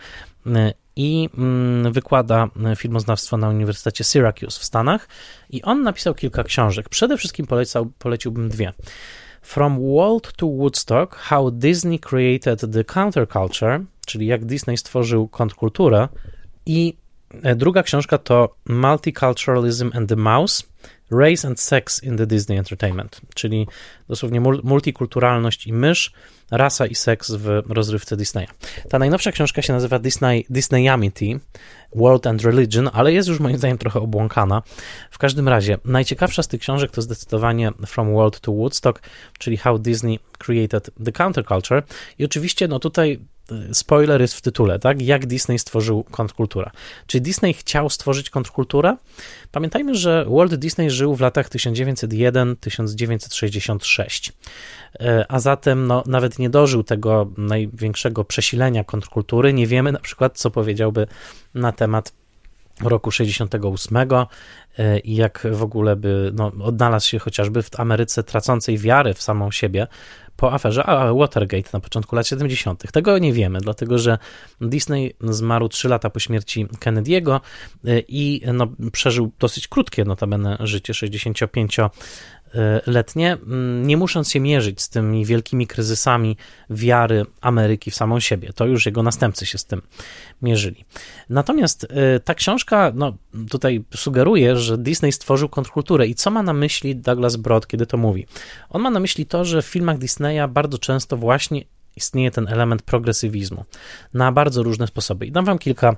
[0.45, 5.07] e, i mm, wykłada filmoznawstwo na Uniwersytecie Syracuse w Stanach
[5.49, 6.89] i on napisał kilka książek.
[6.89, 8.73] Przede wszystkim polecał, poleciłbym dwie.
[9.41, 16.07] From Walt to Woodstock, How Disney Created the Counterculture, czyli jak Disney stworzył kontrkulturę
[16.65, 16.97] i
[17.43, 20.63] e, druga książka to Multiculturalism and the Mouse,
[21.11, 23.67] Race and Sex in the Disney Entertainment, czyli
[24.09, 26.11] dosłownie multikulturalność i mysz,
[26.51, 28.47] rasa i seks w rozrywce Disneya.
[28.89, 31.39] Ta najnowsza książka się nazywa Disney, Disneyamity,
[31.95, 34.61] World and Religion, ale jest już moim zdaniem trochę obłąkana.
[35.11, 39.01] W każdym razie, najciekawsza z tych książek to zdecydowanie From World to Woodstock,
[39.39, 41.83] czyli How Disney Created the Counterculture.
[42.19, 43.19] I oczywiście, no tutaj
[43.73, 45.01] spoiler jest w tytule, tak?
[45.01, 46.69] Jak Disney stworzył kontrkulturę.
[47.07, 48.97] Czy Disney chciał stworzyć kontrkulturę?
[49.51, 54.31] Pamiętajmy, że Walt Disney żył w latach 1901-1966,
[54.99, 59.53] e, a zatem no, nawet nie dożył tego największego przesilenia kontrkultury.
[59.53, 61.07] Nie wiemy na przykład, co powiedziałby
[61.53, 62.13] na temat
[62.83, 63.97] roku 68
[64.77, 69.21] e, i jak w ogóle by no, odnalazł się chociażby w Ameryce tracącej wiary w
[69.21, 69.87] samą siebie
[70.37, 70.83] po aferze
[71.17, 72.91] Watergate na początku lat 70.
[72.91, 74.17] Tego nie wiemy, dlatego że
[74.61, 77.39] Disney zmarł 3 lata po śmierci Kennedy'ego
[77.87, 81.77] y, i no, przeżył dosyć krótkie notabene życie 65
[82.87, 86.37] letnie, mm, nie musząc się mierzyć z tymi wielkimi kryzysami
[86.69, 88.53] wiary Ameryki w samą siebie.
[88.53, 89.81] To już jego następcy się z tym
[90.41, 90.85] mierzyli.
[91.29, 91.87] Natomiast
[92.23, 93.13] ta książka no,
[93.49, 96.07] tutaj sugeruje, że Disney stworzył kontrkulturę.
[96.07, 98.27] I co ma na myśli Douglas Broad, kiedy to mówi?
[98.69, 101.63] On ma na myśli to, że w filmach Disneya bardzo często właśnie
[101.97, 103.65] istnieje ten element progresywizmu
[104.13, 105.25] na bardzo różne sposoby.
[105.25, 105.95] I dam wam kilka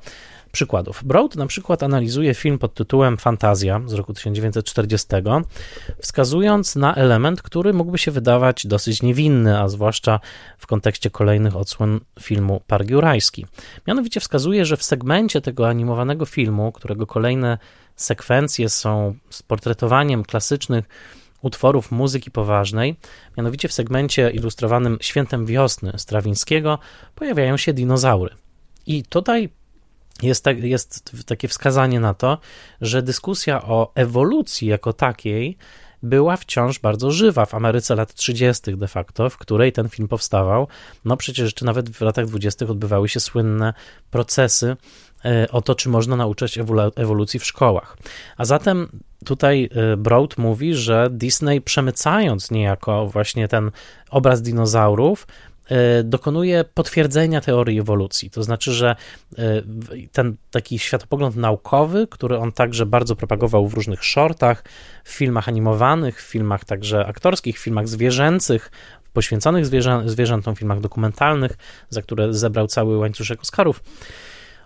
[0.51, 1.03] przykładów.
[1.03, 5.07] Broad na przykład analizuje film pod tytułem Fantazja z roku 1940,
[6.01, 10.19] wskazując na element, który mógłby się wydawać dosyć niewinny, a zwłaszcza
[10.57, 13.45] w kontekście kolejnych odsłon filmu Park Jurajski.
[13.87, 17.57] Mianowicie wskazuje, że w segmencie tego animowanego filmu, którego kolejne
[17.95, 20.85] sekwencje są z portretowaniem klasycznych
[21.41, 22.95] utworów muzyki poważnej,
[23.37, 26.79] mianowicie w segmencie ilustrowanym Świętem Wiosny Strawińskiego
[27.15, 28.35] pojawiają się dinozaury.
[28.87, 29.49] I tutaj
[30.23, 32.37] jest, tak, jest takie wskazanie na to,
[32.81, 35.57] że dyskusja o ewolucji jako takiej
[36.03, 38.77] była wciąż bardzo żywa w Ameryce lat 30.
[38.77, 40.67] de facto, w której ten film powstawał.
[41.05, 42.65] No przecież jeszcze nawet w latach 20.
[42.65, 43.73] odbywały się słynne
[44.11, 44.77] procesy
[45.25, 46.59] e, o to, czy można nauczać
[46.95, 47.97] ewolucji w szkołach.
[48.37, 48.89] A zatem
[49.25, 53.71] tutaj e, Broad mówi, że Disney przemycając niejako właśnie ten
[54.09, 55.27] obraz dinozaurów,
[56.03, 58.29] dokonuje potwierdzenia teorii ewolucji.
[58.29, 58.95] To znaczy, że
[59.37, 59.43] e,
[60.11, 64.63] ten taki światopogląd naukowy, który on także bardzo propagował w różnych shortach,
[65.03, 68.71] w filmach animowanych, w filmach także aktorskich, w filmach zwierzęcych,
[69.13, 71.57] poświęconych zwierzę, zwierzętom, filmach dokumentalnych,
[71.89, 73.83] za które zebrał cały łańcuszek Oscarów.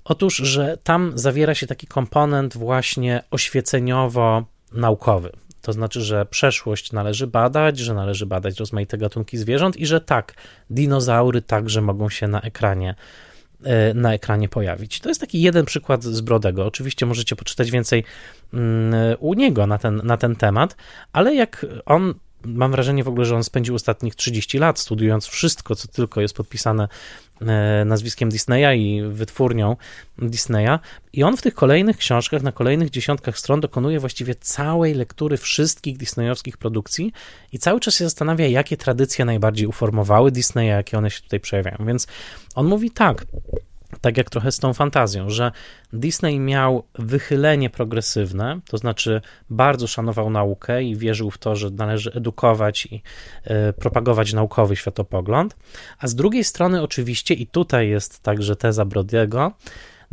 [0.03, 5.29] Otóż, że tam zawiera się taki komponent właśnie oświeceniowo-naukowy.
[5.63, 10.33] To znaczy, że przeszłość należy badać, że należy badać rozmaite gatunki zwierząt i że tak,
[10.69, 12.95] dinozaury także mogą się na ekranie
[13.63, 14.99] e, na ekranie pojawić.
[14.99, 16.65] To jest taki jeden przykład z Brodego.
[16.65, 18.03] Oczywiście możecie poczytać więcej
[18.53, 20.75] mm, u niego na ten, na ten temat,
[21.13, 22.13] ale jak on
[22.45, 26.35] mam wrażenie w ogóle, że on spędził ostatnich 30 lat studiując wszystko, co tylko jest
[26.35, 26.87] podpisane
[27.85, 29.75] nazwiskiem Disneya i wytwórnią
[30.17, 30.79] Disneya.
[31.13, 35.97] I on w tych kolejnych książkach, na kolejnych dziesiątkach stron dokonuje właściwie całej lektury wszystkich
[35.97, 37.13] disneyowskich produkcji
[37.51, 41.77] i cały czas się zastanawia, jakie tradycje najbardziej uformowały Disneya, jakie one się tutaj przejawiają.
[41.85, 42.07] Więc
[42.55, 43.25] on mówi tak,
[44.01, 45.51] tak jak trochę z tą fantazją, że
[45.93, 52.11] Disney miał wychylenie progresywne, to znaczy bardzo szanował naukę i wierzył w to, że należy
[52.13, 53.01] edukować i
[53.69, 55.55] y, propagować naukowy światopogląd,
[55.99, 59.51] a z drugiej strony oczywiście, i tutaj jest także teza Brodiego,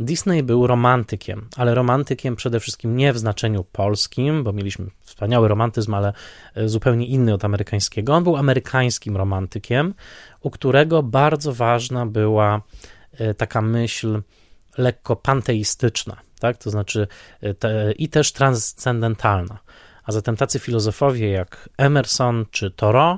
[0.01, 5.93] Disney był romantykiem, ale romantykiem przede wszystkim nie w znaczeniu polskim, bo mieliśmy wspaniały romantyzm,
[5.93, 6.13] ale
[6.55, 8.13] e, zupełnie inny od amerykańskiego.
[8.13, 9.93] On był amerykańskim romantykiem,
[10.41, 12.61] u którego bardzo ważna była
[13.00, 13.00] E,
[13.37, 14.21] taka myśl
[14.77, 16.57] lekko panteistyczna, tak?
[16.57, 17.07] to znaczy
[17.41, 19.59] e, te, i też transcendentalna.
[20.03, 23.17] A zatem tacy filozofowie jak Emerson czy Thoreau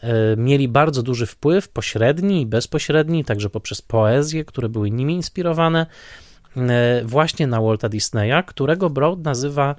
[0.00, 5.86] e, mieli bardzo duży wpływ, pośredni i bezpośredni, także poprzez poezje, które były nimi inspirowane,
[7.04, 9.74] właśnie na Walta Disneya, którego Broad nazywa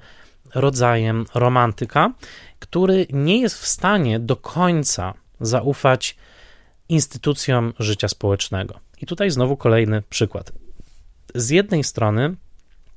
[0.54, 2.12] rodzajem romantyka,
[2.58, 6.16] który nie jest w stanie do końca zaufać
[6.88, 8.80] instytucjom życia społecznego.
[9.02, 10.52] I tutaj znowu kolejny przykład.
[11.34, 12.34] Z jednej strony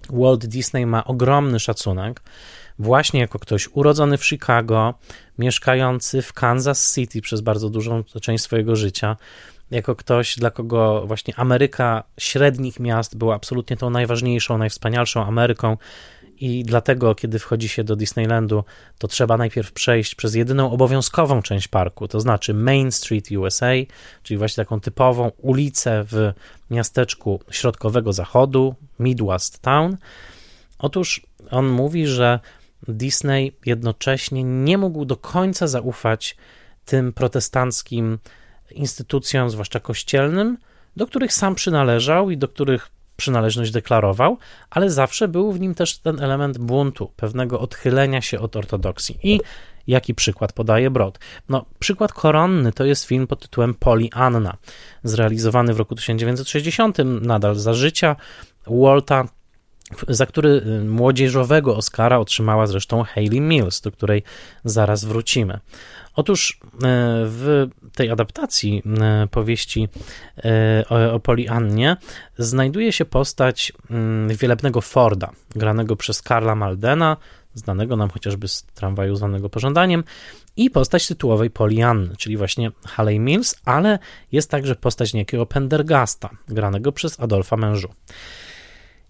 [0.09, 2.21] Walt Disney ma ogromny szacunek,
[2.79, 4.93] właśnie jako ktoś urodzony w Chicago,
[5.37, 9.17] mieszkający w Kansas City przez bardzo dużą część swojego życia,
[9.71, 15.77] jako ktoś, dla kogo właśnie Ameryka średnich miast była absolutnie tą najważniejszą, najwspanialszą Ameryką
[16.39, 18.63] i dlatego, kiedy wchodzi się do Disneylandu,
[18.97, 23.71] to trzeba najpierw przejść przez jedyną obowiązkową część parku, to znaczy Main Street USA,
[24.23, 26.33] czyli właśnie taką typową ulicę w
[26.69, 29.97] miasteczku środkowego zachodu, Midwest Town.
[30.79, 31.21] Otóż
[31.51, 32.39] on mówi, że
[32.87, 36.37] Disney jednocześnie nie mógł do końca zaufać
[36.85, 38.19] tym protestanckim
[38.71, 40.57] instytucjom, zwłaszcza kościelnym,
[40.95, 44.37] do których sam przynależał i do których przynależność deklarował,
[44.69, 49.19] ale zawsze był w nim też ten element buntu, pewnego odchylenia się od ortodoksji.
[49.23, 49.41] I
[49.87, 51.19] jaki przykład podaje Brod?
[51.49, 54.57] No, przykład koronny to jest film pod tytułem Poli Anna,
[55.03, 58.15] zrealizowany w roku 1960, nadal za życia
[58.67, 59.25] Walta
[60.07, 64.23] za który y, młodzieżowego Oscara otrzymała zresztą Hayley Mills, do której
[64.63, 65.59] zaraz wrócimy.
[66.15, 66.77] Otóż y,
[67.25, 68.83] w tej adaptacji
[69.23, 69.89] y, powieści
[70.89, 71.97] o, o Poliannie
[72.37, 77.17] znajduje się postać mm, wielebnego Forda, granego przez Karla Maldena,
[77.53, 80.03] znanego nam chociażby z tramwaju zwanego pożądaniem,
[80.57, 83.99] i postać tytułowej Polianny, czyli właśnie Haley Mills, ale
[84.31, 87.89] jest także postać niejakiego Pendergasta, granego przez Adolfa Mężu.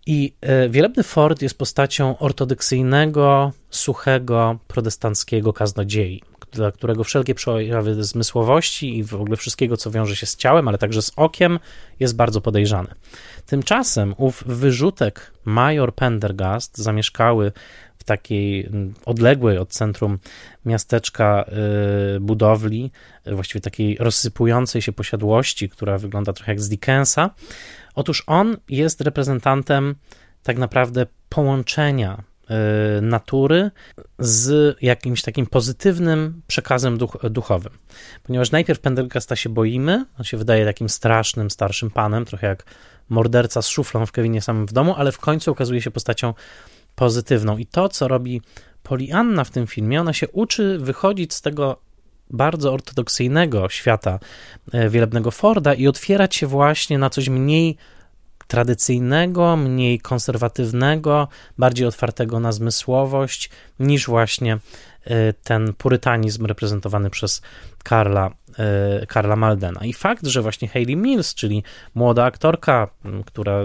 [0.05, 8.97] I e, wielebny Ford jest postacią ortodoksyjnego, suchego protestanckiego kaznodziei, dla którego wszelkie przejawy zmysłowości
[8.97, 11.59] i w ogóle wszystkiego, co wiąże się z ciałem, ale także z okiem,
[11.99, 12.87] jest bardzo podejrzany.
[13.45, 17.51] Tymczasem ów wyrzutek major Pendergast, zamieszkały
[18.05, 18.69] takiej
[19.05, 20.19] odległej od centrum
[20.65, 21.45] miasteczka
[22.15, 22.91] y, budowli,
[23.25, 27.29] właściwie takiej rozsypującej się posiadłości, która wygląda trochę jak z Dickensa.
[27.95, 29.95] Otóż on jest reprezentantem
[30.43, 32.23] tak naprawdę połączenia
[32.97, 33.71] y, natury
[34.19, 37.73] z jakimś takim pozytywnym przekazem duch, duchowym.
[38.23, 42.63] Ponieważ najpierw Pendergasta się boimy, on się wydaje takim strasznym, starszym panem, trochę jak
[43.09, 46.33] morderca z szuflą w Kevinie samym w domu, ale w końcu okazuje się postacią
[46.95, 47.57] pozytywną.
[47.57, 48.41] I to, co robi
[48.83, 51.77] Polianna w tym filmie, ona się uczy wychodzić z tego
[52.29, 54.19] bardzo ortodoksyjnego świata
[54.71, 57.77] e, wielebnego Forda i otwierać się właśnie na coś mniej
[58.47, 61.27] tradycyjnego, mniej konserwatywnego,
[61.57, 64.57] bardziej otwartego na zmysłowość, niż właśnie
[65.03, 67.41] e, ten purytanizm reprezentowany przez
[67.83, 68.31] Karla
[69.07, 69.85] Karla Maldena.
[69.85, 71.63] I fakt, że właśnie Hayley Mills, czyli
[71.95, 72.87] młoda aktorka,
[73.25, 73.59] która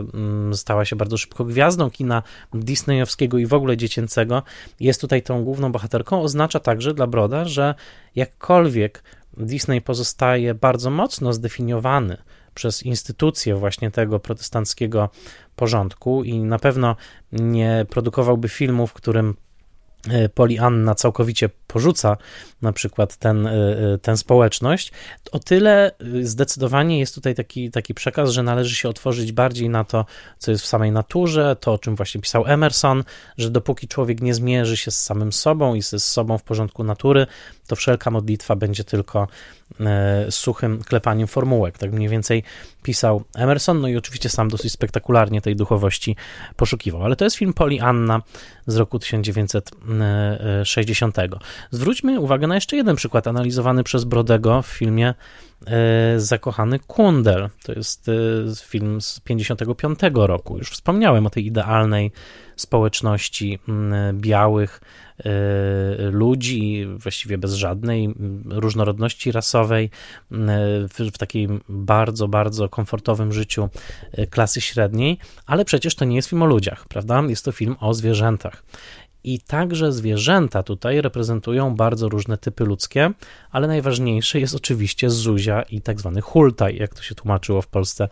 [0.52, 2.22] stała się bardzo szybko gwiazdą kina
[2.54, 4.42] disneyowskiego i w ogóle dziecięcego,
[4.80, 7.74] jest tutaj tą główną bohaterką, oznacza także dla Broda, że
[8.14, 9.02] jakkolwiek
[9.36, 12.16] Disney pozostaje bardzo mocno zdefiniowany
[12.54, 15.10] przez instytucje właśnie tego protestanckiego
[15.56, 16.96] porządku i na pewno
[17.32, 19.34] nie produkowałby filmu, w którym
[20.08, 22.16] E, Polianna całkowicie porzuca
[22.62, 24.92] na przykład ten, e, e, tę społeczność,
[25.32, 25.90] o tyle
[26.22, 30.06] zdecydowanie jest tutaj taki, taki przekaz, że należy się otworzyć bardziej na to,
[30.38, 33.04] co jest w samej naturze, to o czym właśnie pisał Emerson,
[33.38, 37.26] że dopóki człowiek nie zmierzy się z samym sobą i z sobą w porządku natury,
[37.66, 39.28] to wszelka modlitwa będzie tylko
[39.80, 41.78] e, suchym klepaniem formułek.
[41.78, 42.42] Tak mniej więcej
[42.82, 46.16] pisał Emerson, no i oczywiście sam dosyć spektakularnie tej duchowości
[46.56, 47.04] poszukiwał.
[47.04, 48.22] Ale to jest film Poli Anna
[48.66, 51.16] z roku 1960.
[51.70, 55.14] Zwróćmy uwagę na jeszcze jeden przykład analizowany przez Brodego w filmie
[55.66, 57.48] e, Zakochany Kundel.
[57.62, 58.12] To jest e,
[58.64, 60.58] film z 55 roku.
[60.58, 62.12] Już wspomniałem o tej idealnej
[62.56, 63.58] społeczności
[64.12, 64.80] białych,
[65.26, 73.68] Y, ludzi, właściwie bez żadnej różnorodności rasowej, y, w, takim bardzo, bardzo komfortowym życiu
[74.30, 77.22] klasy średniej, ale przecież to nie jest film o ludziach, prawda?
[77.28, 78.62] Jest to film o zwierzętach.
[79.24, 83.10] I także zwierzęta tutaj reprezentują bardzo różne typy ludzkie,
[83.50, 88.08] ale najważniejsze jest oczywiście Zuzia i tak zwany hultaj, jak to się tłumaczyło w Polsce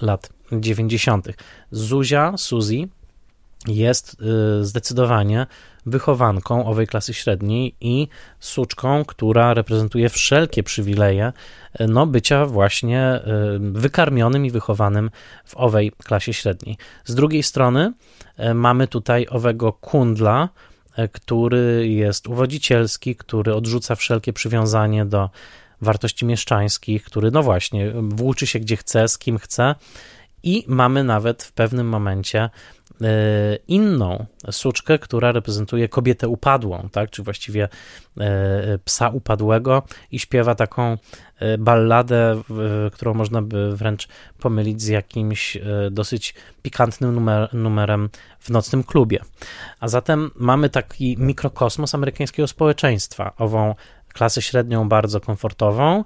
[0.00, 1.28] lat 90.
[1.70, 2.88] Zuzia, Suzy,
[3.66, 4.16] jest
[4.60, 5.46] zdecydowanie
[5.86, 8.08] wychowanką owej klasy średniej i
[8.40, 11.32] suczką, która reprezentuje wszelkie przywileje
[11.72, 13.22] e, no, bycia właśnie e,
[13.60, 15.10] wykarmionym i wychowanym
[15.44, 16.76] w owej klasie średniej.
[17.04, 17.92] Z drugiej strony
[18.36, 20.48] e, mamy tutaj owego kundla,
[21.12, 25.30] który jest uwodzicielski, który odrzuca wszelkie przywiązanie do
[25.80, 29.74] wartości mieszczańskich, który no właśnie włóczy się gdzie chce, z kim chce
[30.42, 32.50] i mamy nawet w pewnym momencie
[33.68, 37.68] inną suczkę, która reprezentuje kobietę upadłą, tak, czy właściwie
[38.20, 40.96] e, psa upadłego i śpiewa taką
[41.38, 42.42] e, balladę,
[42.92, 45.58] którą można by wręcz pomylić z jakimś
[45.90, 48.08] dosyć pikantnym numer, numerem
[48.40, 49.20] w nocnym klubie.
[49.80, 53.74] A zatem mamy taki mikrokosmos amerykańskiego społeczeństwa, ową
[54.12, 56.04] klasę średnią bardzo komfortową,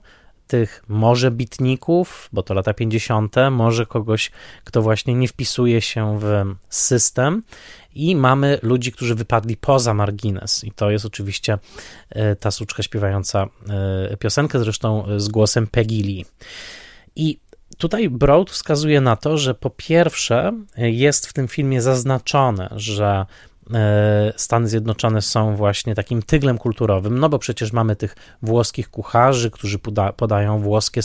[0.51, 4.31] tych może bitników, bo to lata 50., może kogoś,
[4.65, 7.43] kto właśnie nie wpisuje się w system
[7.95, 11.59] i mamy ludzi, którzy wypadli poza margines i to jest oczywiście
[12.11, 13.49] e, ta suczka śpiewająca
[14.11, 16.25] e, piosenkę, zresztą z głosem Peggy Lee.
[17.17, 17.39] I
[17.79, 23.50] tutaj Broad wskazuje na to, że po pierwsze jest w tym filmie zaznaczone, że E,
[24.37, 29.79] Stany Zjednoczone są właśnie takim tyglem kulturowym, no bo przecież mamy tych włoskich kucharzy, którzy
[29.79, 31.01] poda, podają włoskie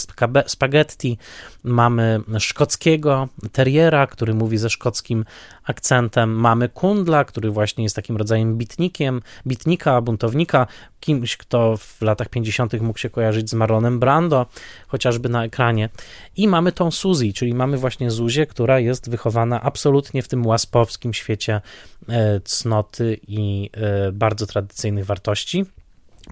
[0.46, 1.18] spaghetti,
[1.64, 5.24] mamy szkockiego terriera, który mówi ze szkockim
[5.64, 10.66] akcentem, mamy kundla, który właśnie jest takim rodzajem bitnikiem, bitnika, buntownika,
[11.06, 12.80] kimś, kto w latach 50.
[12.80, 14.46] mógł się kojarzyć z Marlonem Brando,
[14.88, 15.88] chociażby na ekranie.
[16.36, 21.14] I mamy tą Suzy, czyli mamy właśnie Zuzię, która jest wychowana absolutnie w tym łaspowskim
[21.14, 21.60] świecie
[22.08, 25.64] e, cnoty i e, bardzo tradycyjnych wartości.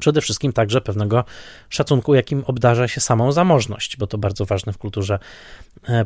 [0.00, 1.24] Przede wszystkim także pewnego
[1.68, 5.18] szacunku, jakim obdarza się samą zamożność, bo to bardzo ważne w kulturze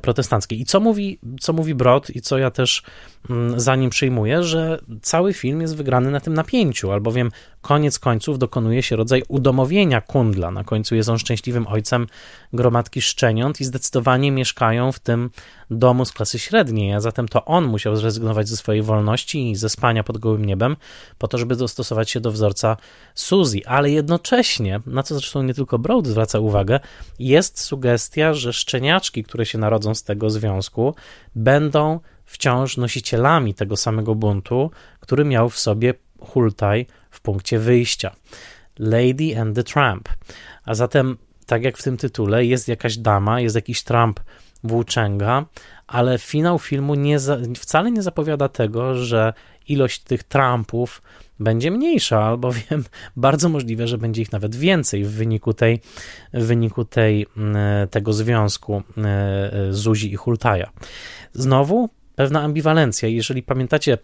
[0.02, 0.60] protestanckiej.
[0.60, 2.82] I co mówi, co mówi Brod i co ja też
[3.30, 8.38] mm, za nim przyjmuję, że cały film jest wygrany na tym napięciu, albowiem koniec końców
[8.38, 10.50] dokonuje się rodzaj udomowienia Kundla.
[10.50, 12.06] Na końcu jest on szczęśliwym ojcem
[12.52, 15.30] gromadki szczeniąt i zdecydowanie mieszkają w tym
[15.70, 19.68] domu z klasy średniej, a zatem to on musiał zrezygnować ze swojej wolności i ze
[19.68, 20.76] spania pod gołym niebem
[21.18, 22.76] po to, żeby dostosować się do wzorca
[23.14, 26.80] Suzy, ale jednocześnie, na co zresztą nie tylko Broad zwraca uwagę,
[27.18, 30.94] jest sugestia, że szczeniaczki, które się narodzą z tego związku,
[31.34, 38.10] będą wciąż nosicielami tego samego buntu, który miał w sobie Hultaj w punkcie wyjścia.
[38.78, 40.08] Lady and the Tramp.
[40.64, 44.20] A zatem, tak jak w tym tytule, jest jakaś dama, jest jakiś Trump
[44.64, 45.44] włóczęga,
[45.86, 49.32] ale finał filmu nie za, wcale nie zapowiada tego, że
[49.70, 51.02] ilość tych Trumpów
[51.40, 52.84] będzie mniejsza, albowiem
[53.16, 55.80] bardzo możliwe, że będzie ich nawet więcej w wyniku, tej,
[56.34, 59.02] w wyniku tej, mm, tego związku e,
[59.52, 60.70] e, Zuzi i Hultaja.
[61.32, 63.08] Znowu pewna ambiwalencja.
[63.08, 63.98] Jeżeli pamiętacie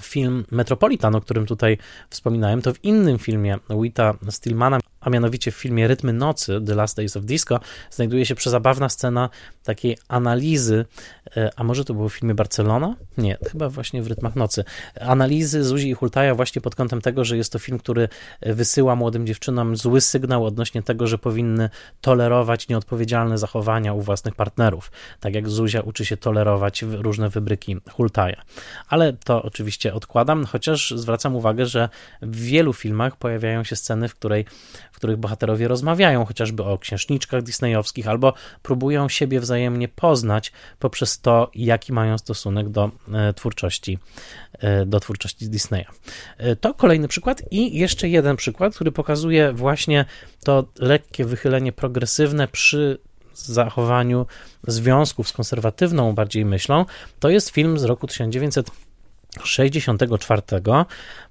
[0.00, 1.78] film Metropolitan, o którym tutaj
[2.10, 6.96] wspominałem, to w innym filmie Wita Stillmana a mianowicie w filmie Rytmy Nocy, The Last
[6.96, 9.30] Days of Disco, znajduje się przezabawna scena
[9.64, 10.84] takiej analizy,
[11.21, 11.21] e,
[11.56, 12.96] a może to było w filmie Barcelona?
[13.18, 14.64] Nie, chyba właśnie w Rytmach Nocy.
[15.00, 18.08] Analizy Zuzi i Hultaja właśnie pod kątem tego, że jest to film, który
[18.40, 21.70] wysyła młodym dziewczynom zły sygnał odnośnie tego, że powinny
[22.00, 24.90] tolerować nieodpowiedzialne zachowania u własnych partnerów.
[25.20, 28.42] Tak jak Zuzia uczy się tolerować różne wybryki Hultaja.
[28.88, 31.88] Ale to oczywiście odkładam, chociaż zwracam uwagę, że
[32.22, 34.44] w wielu filmach pojawiają się sceny, w której
[34.92, 41.50] w których bohaterowie rozmawiają chociażby o księżniczkach disneyowskich albo próbują siebie wzajemnie poznać poprzez to,
[41.54, 43.98] jaki mają stosunek do e, twórczości,
[44.58, 45.86] e, do twórczości Disneya.
[46.38, 50.04] E, to kolejny przykład i jeszcze jeden przykład, który pokazuje właśnie
[50.44, 52.98] to lekkie wychylenie progresywne przy
[53.34, 54.26] zachowaniu
[54.66, 56.84] związków z konserwatywną bardziej myślą,
[57.20, 58.70] to jest film z roku 1900
[59.44, 60.42] 64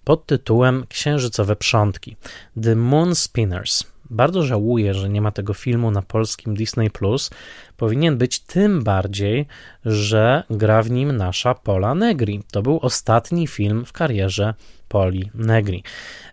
[0.04, 2.16] pod tytułem Księżycowe Przątki
[2.64, 3.91] The Moon Spinners.
[4.12, 7.30] Bardzo żałuję, że nie ma tego filmu na polskim Disney Plus.
[7.78, 9.48] Powinien być tym bardziej,
[9.86, 12.44] że gra w nim nasza Pola Negri.
[12.52, 14.54] To był ostatni film w karierze
[14.92, 15.84] Poli Negri.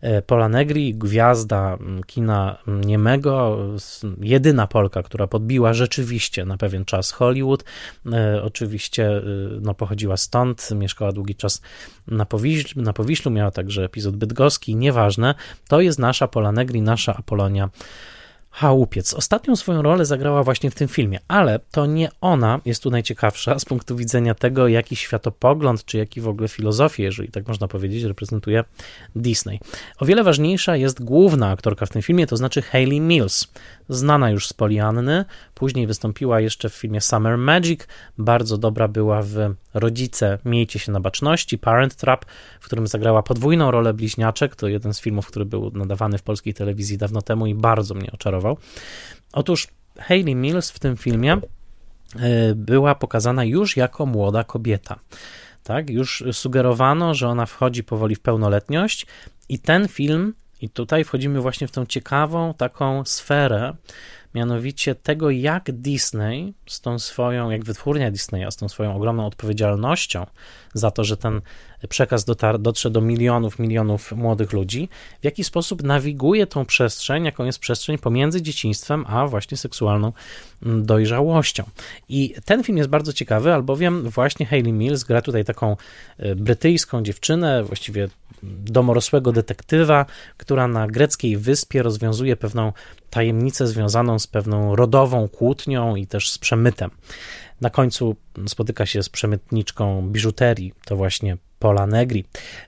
[0.00, 3.58] E, Pola Negri, gwiazda kina niemego,
[4.20, 7.64] jedyna Polka, która podbiła rzeczywiście na pewien czas Hollywood.
[8.12, 9.22] E, oczywiście e,
[9.60, 11.62] no, pochodziła stąd, mieszkała długi czas
[12.06, 15.34] na, Powiślu, na Powiślu, miała także epizod bydgoski, nieważne.
[15.68, 17.70] To jest nasza Pola Negri, nasza Apolonia
[18.58, 19.14] Chałupiec.
[19.14, 23.58] Ostatnią swoją rolę zagrała właśnie w tym filmie, ale to nie ona jest tu najciekawsza
[23.58, 28.04] z punktu widzenia tego, jaki światopogląd, czy jaki w ogóle filozofię, jeżeli tak można powiedzieć,
[28.04, 28.64] reprezentuje
[29.16, 29.60] Disney.
[29.98, 33.46] O wiele ważniejsza jest główna aktorka w tym filmie, to znaczy Hayley Mills,
[33.88, 37.80] znana już z Polianny, później wystąpiła jeszcze w filmie Summer Magic,
[38.18, 42.24] bardzo dobra była w Rodzice, miejcie się na baczności, Parent Trap,
[42.60, 46.54] w którym zagrała podwójną rolę bliźniaczek, to jeden z filmów, który był nadawany w polskiej
[46.54, 48.47] telewizji dawno temu i bardzo mnie oczarował.
[49.32, 49.68] Otóż
[49.98, 51.40] Hayley Mills w tym filmie e,
[52.54, 54.98] była pokazana już jako młoda kobieta.
[55.62, 59.06] Tak, już sugerowano, że ona wchodzi powoli w pełnoletność,
[59.48, 63.74] i ten film, i tutaj wchodzimy właśnie w tą ciekawą taką sferę,
[64.38, 70.26] mianowicie tego, jak Disney z tą swoją, jak wytwórnia Disneya z tą swoją ogromną odpowiedzialnością
[70.74, 71.40] za to, że ten
[71.88, 74.88] przekaz dotar, dotrze do milionów, milionów młodych ludzi,
[75.20, 80.12] w jaki sposób nawiguje tą przestrzeń, jaką jest przestrzeń pomiędzy dzieciństwem, a właśnie seksualną
[80.62, 81.64] mm, dojrzałością.
[82.08, 85.76] I ten film jest bardzo ciekawy, albowiem właśnie Hayley Mills gra tutaj taką
[86.18, 88.08] e, brytyjską dziewczynę, właściwie
[88.42, 92.72] domorosłego detektywa, która na greckiej wyspie rozwiązuje pewną
[93.10, 96.90] tajemnicę związaną z pewną rodową kłótnią i też z przemytem.
[97.60, 98.16] Na końcu
[98.48, 102.24] spotyka się z przemytniczką biżuterii, to właśnie Pola Negri.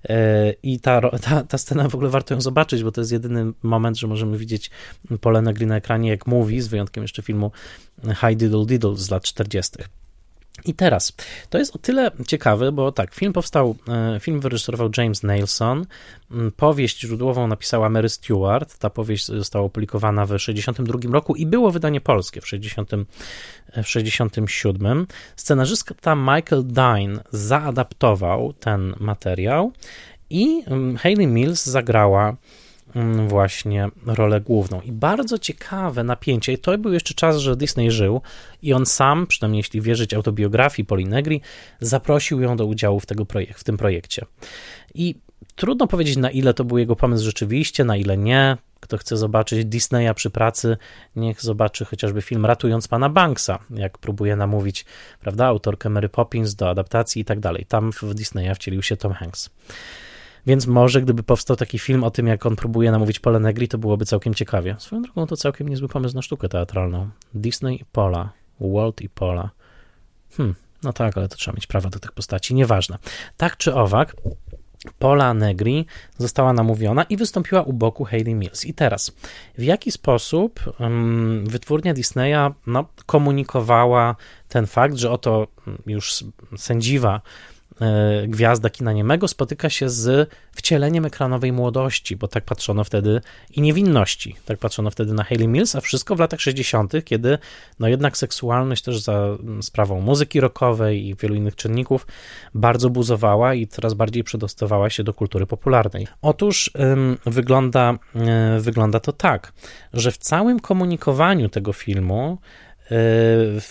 [0.08, 3.52] E, I ta, ta, ta scena w ogóle warto ją zobaczyć, bo to jest jedyny
[3.62, 4.70] moment, że możemy widzieć
[5.20, 7.50] Pola Negri na ekranie, jak mówi, z wyjątkiem jeszcze filmu
[8.04, 9.72] High Diddle Diddle z lat 40.
[10.64, 11.12] I teraz,
[11.50, 15.86] to jest o tyle ciekawe, bo tak, film powstał, e, film wyreżyserował James Nelson,
[16.30, 21.70] mm, powieść źródłową napisała Mary Stewart, ta powieść została opublikowana w 1962 roku i było
[21.70, 25.06] wydanie polskie w 1967.
[25.36, 29.72] Scenarzysta Michael Dine zaadaptował ten materiał
[30.30, 32.36] i mm, Hayley Mills zagrała
[33.28, 34.80] właśnie rolę główną.
[34.80, 38.20] I bardzo ciekawe napięcie, to był jeszcze czas, że Disney żył
[38.62, 41.40] i on sam, przynajmniej jeśli wierzyć autobiografii Polinegri,
[41.80, 44.26] zaprosił ją do udziału w, tego projek- w tym projekcie.
[44.94, 45.14] I
[45.56, 48.56] trudno powiedzieć, na ile to był jego pomysł rzeczywiście, na ile nie.
[48.80, 50.76] Kto chce zobaczyć Disneya przy pracy,
[51.16, 54.84] niech zobaczy chociażby film Ratując Pana Banksa, jak próbuje namówić,
[55.20, 57.66] prawda, autorkę Mary Poppins do adaptacji i tak dalej.
[57.68, 59.50] Tam w Disneya wcielił się Tom Hanks.
[60.46, 63.78] Więc może gdyby powstał taki film o tym, jak on próbuje namówić Pola Negri, to
[63.78, 64.76] byłoby całkiem ciekawie.
[64.78, 67.10] Swoją drogą to całkiem niezły pomysł na sztukę teatralną.
[67.34, 69.50] Disney i Pola, Walt i Pola.
[70.36, 72.98] Hmm, no tak, ale to trzeba mieć prawa do tych postaci, nieważne.
[73.36, 74.16] Tak czy owak,
[74.98, 75.86] Pola Negri
[76.18, 78.64] została namówiona i wystąpiła u boku Hayley Mills.
[78.64, 79.12] I teraz,
[79.58, 84.16] w jaki sposób um, wytwórnia Disneya no, komunikowała
[84.48, 85.46] ten fakt, że oto
[85.86, 86.24] już
[86.56, 87.20] sędziwa
[88.28, 93.20] gwiazda kina niemego spotyka się z wcieleniem ekranowej młodości, bo tak patrzono wtedy
[93.56, 97.38] i niewinności, tak patrzono wtedy na Hayley Mills, a wszystko w latach 60., kiedy
[97.78, 99.26] no jednak seksualność też za
[99.62, 102.06] sprawą muzyki rockowej i wielu innych czynników
[102.54, 106.06] bardzo buzowała i coraz bardziej przedostawała się do kultury popularnej.
[106.22, 109.52] Otóż ym, wygląda, yy, wygląda to tak,
[109.92, 112.38] że w całym komunikowaniu tego filmu
[112.69, 112.69] E,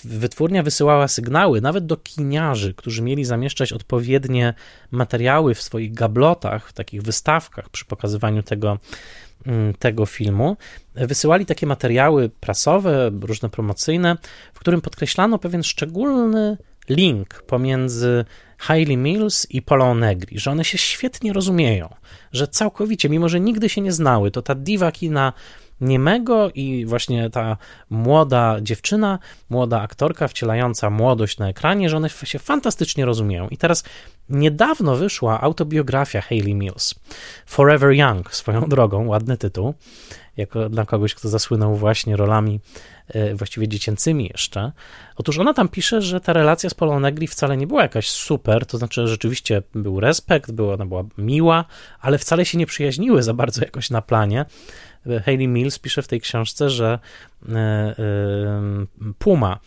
[0.04, 4.54] wytwórnia wysyłała sygnały nawet do kiniarzy, którzy mieli zamieszczać odpowiednie
[4.92, 8.78] materiały w swoich gablotach, w takich wystawkach przy pokazywaniu tego,
[9.46, 10.58] mm, tego filmu.
[10.96, 14.18] Wysyłali takie materiały prasowe, różne promocyjne,
[14.54, 16.58] w którym podkreślano pewien szczególny
[16.90, 18.26] link pomiędzy
[18.58, 21.96] Hailey Mills i Polą Negri, że one się świetnie rozumieją,
[22.32, 25.34] że całkowicie, mimo że nigdy się nie znały, to ta diwa kina
[25.82, 27.58] niemego i właśnie ta
[27.90, 29.20] młoda dziewczyna,
[29.50, 33.48] młoda aktorka wcielająca młodość na ekranie, że one się fantastycznie rozumieją.
[33.50, 33.84] I teraz
[34.30, 36.96] niedawno wyszła autobiografia Hayley Mills,
[37.46, 39.74] Forever Young, swoją drogą, ładny tytuł,
[40.40, 42.60] jako dla kogoś, kto zasłynął właśnie rolami
[43.08, 44.72] e, właściwie dziecięcymi jeszcze.
[45.16, 48.66] Otóż ona tam pisze, że ta relacja z Polą Negri wcale nie była jakaś super,
[48.66, 51.66] to znaczy rzeczywiście był respekt, była, ona była miła,
[52.00, 54.46] ale wcale się nie przyjaźniły za bardzo jakoś na planie.
[55.26, 57.00] Hayley Mills pisze w tej książce, że
[57.50, 57.96] e, e,
[59.20, 59.60] Puma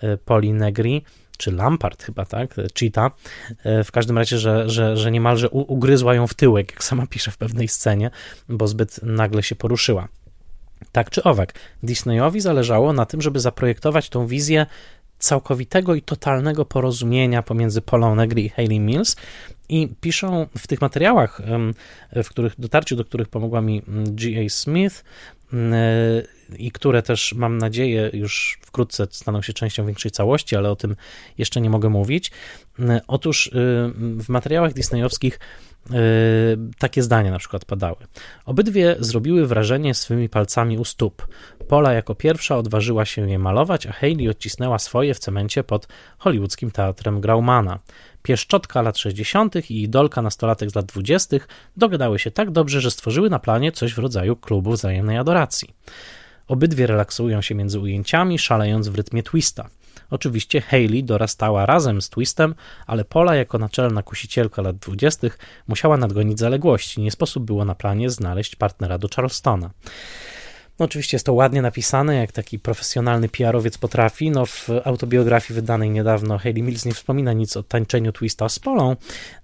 [0.00, 1.04] e, Poli Negri
[1.38, 3.12] czy Lampard chyba, tak, Cheetah,
[3.84, 7.36] w każdym razie, że, że, że niemalże ugryzła ją w tyłek, jak sama pisze w
[7.36, 8.10] pewnej scenie,
[8.48, 10.08] bo zbyt nagle się poruszyła.
[10.92, 14.66] Tak czy owak, Disneyowi zależało na tym, żeby zaprojektować tą wizję
[15.18, 19.16] całkowitego i totalnego porozumienia pomiędzy Polą Negri i Hayley Mills
[19.68, 21.42] i piszą w tych materiałach,
[22.24, 24.48] w których dotarciu do których pomogła mi G.A.
[24.48, 25.04] Smith
[26.58, 30.96] i które też mam nadzieję już wkrótce staną się częścią większej całości, ale o tym
[31.38, 32.30] jeszcze nie mogę mówić.
[33.06, 33.50] Otóż
[33.94, 35.38] w materiałach disneyowskich
[36.78, 37.96] takie zdania na przykład padały.
[38.44, 41.26] Obydwie zrobiły wrażenie swymi palcami u stóp.
[41.68, 45.88] Pola jako pierwsza odważyła się je malować, a Hayley odcisnęła swoje w cemencie pod
[46.18, 47.78] hollywoodzkim teatrem Graumana.
[48.22, 49.70] Pieszczotka lat 60.
[49.70, 51.36] i idolka nastolatek z lat 20.
[51.76, 55.74] dogadały się tak dobrze, że stworzyły na planie coś w rodzaju klubu wzajemnej adoracji.
[56.48, 59.68] Obydwie relaksują się między ujęciami, szalejąc w rytmie twista.
[60.10, 62.54] Oczywiście Hayley dorastała razem z Twistem,
[62.86, 65.38] ale Pola jako naczelna kusicielka lat dwudziestych
[65.68, 67.00] musiała nadgonić zaległości.
[67.00, 69.70] Nie sposób było na planie znaleźć partnera do Charlestona.
[70.78, 74.30] No oczywiście jest to ładnie napisane, jak taki profesjonalny PR-owiec potrafi.
[74.30, 78.96] No w autobiografii wydanej niedawno Hayley Mills nie wspomina nic o tańczeniu Twista z Polą.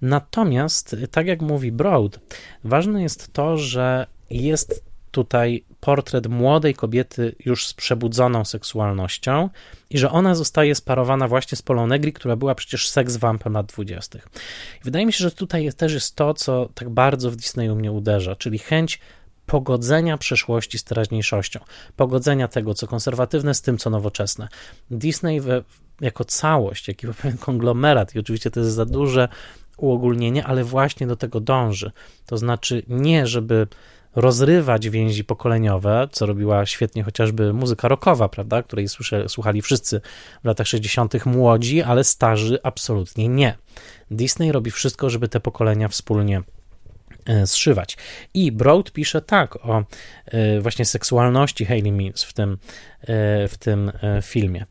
[0.02, 2.20] Natomiast, tak jak mówi Broad,
[2.64, 4.84] ważne jest to, że jest
[5.16, 9.48] tutaj portret młodej kobiety już z przebudzoną seksualnością
[9.90, 14.28] i że ona zostaje sparowana właśnie z Polą która była przecież seks-wampem lat dwudziestych.
[14.84, 18.36] Wydaje mi się, że tutaj też jest to, co tak bardzo w Disneyu mnie uderza,
[18.36, 19.00] czyli chęć
[19.46, 21.60] pogodzenia przeszłości z teraźniejszością,
[21.96, 24.48] pogodzenia tego, co konserwatywne, z tym, co nowoczesne.
[24.90, 25.62] Disney we,
[26.00, 29.28] jako całość, jaki pewien konglomerat, i oczywiście to jest za duże
[29.76, 31.92] uogólnienie, ale właśnie do tego dąży.
[32.26, 33.66] To znaczy nie, żeby
[34.16, 38.86] rozrywać więzi pokoleniowe, co robiła świetnie chociażby muzyka rockowa, prawda, której
[39.28, 40.00] słuchali wszyscy
[40.42, 41.26] w latach 60.
[41.26, 43.54] młodzi, ale starzy absolutnie nie.
[44.10, 46.42] Disney robi wszystko, żeby te pokolenia wspólnie
[47.24, 47.96] e, zszywać.
[48.34, 49.84] I Broad pisze tak o
[50.24, 52.58] e, właśnie seksualności Hayley Mills w tym,
[53.00, 53.92] e, w tym
[54.22, 54.66] filmie.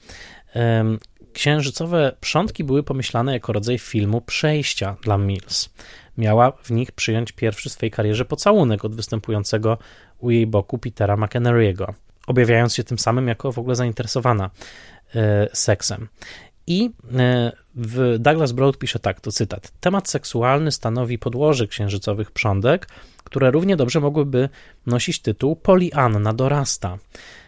[1.34, 5.70] Księżycowe przątki były pomyślane jako rodzaj filmu przejścia dla Mills
[6.18, 9.78] miała w nich przyjąć pierwszy w swojej karierze pocałunek od występującego
[10.20, 11.94] u jej boku Petera McHenry'ego,
[12.28, 14.50] objawiając się tym samym jako w ogóle zainteresowana
[15.16, 16.08] e, seksem.
[16.68, 19.72] I e, w Douglas Broad pisze tak, to cytat.
[19.80, 22.88] Temat seksualny stanowi podłoże księżycowych prządek,
[23.24, 24.50] które równie dobrze mogłyby
[24.86, 26.98] nosić tytuł Polianna dorasta.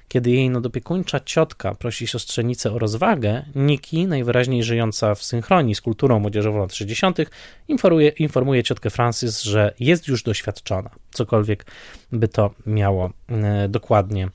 [0.07, 6.19] Kiedy jej nadopiekuńcza ciotka prosi siostrzenicę o rozwagę, Niki, najwyraźniej żyjąca w synchronii z kulturą
[6.19, 7.17] młodzieżową lat 60.,
[7.67, 11.65] informuje, informuje ciotkę Francis, że jest już doświadczona, cokolwiek
[12.11, 14.29] by to miało e, dokładnie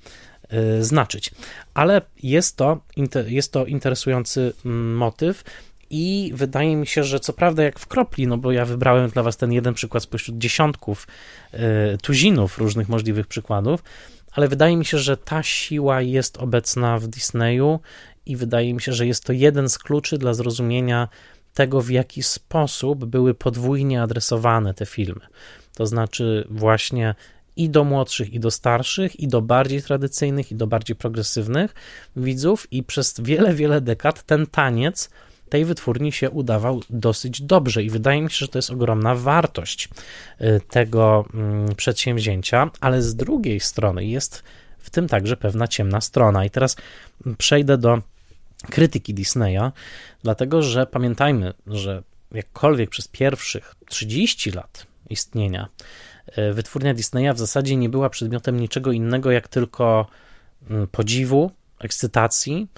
[0.48, 1.30] e, znaczyć.
[1.74, 2.80] Ale jest to,
[3.26, 5.44] jest to interesujący mm, motyw.
[5.94, 9.22] I wydaje mi się, że co prawda jak w kropli, no bo ja wybrałem dla
[9.22, 11.06] Was ten jeden przykład spośród dziesiątków,
[11.54, 11.58] y,
[12.02, 13.82] tuzinów różnych możliwych przykładów,
[14.32, 17.80] ale wydaje mi się, że ta siła jest obecna w Disneyu
[18.26, 21.08] i wydaje mi się, że jest to jeden z kluczy dla zrozumienia
[21.54, 25.20] tego, w jaki sposób były podwójnie adresowane te filmy.
[25.74, 27.14] To znaczy, właśnie
[27.56, 31.74] i do młodszych, i do starszych, i do bardziej tradycyjnych, i do bardziej progresywnych
[32.16, 35.10] widzów, i przez wiele, wiele dekad ten taniec
[35.52, 39.88] tej wytwórni się udawał dosyć dobrze i wydaje mi się, że to jest ogromna wartość
[40.40, 44.42] y, tego mm, przedsięwzięcia, ale z drugiej strony jest
[44.78, 46.44] w tym także pewna ciemna strona.
[46.44, 46.76] I teraz
[47.38, 48.02] przejdę do
[48.70, 49.70] krytyki Disneya,
[50.22, 55.68] dlatego że pamiętajmy, że jakkolwiek przez pierwszych 30 lat istnienia
[56.38, 60.06] y, wytwórnia Disneya w zasadzie nie była przedmiotem niczego innego jak tylko
[60.70, 62.68] mm, podziwu, ekscytacji,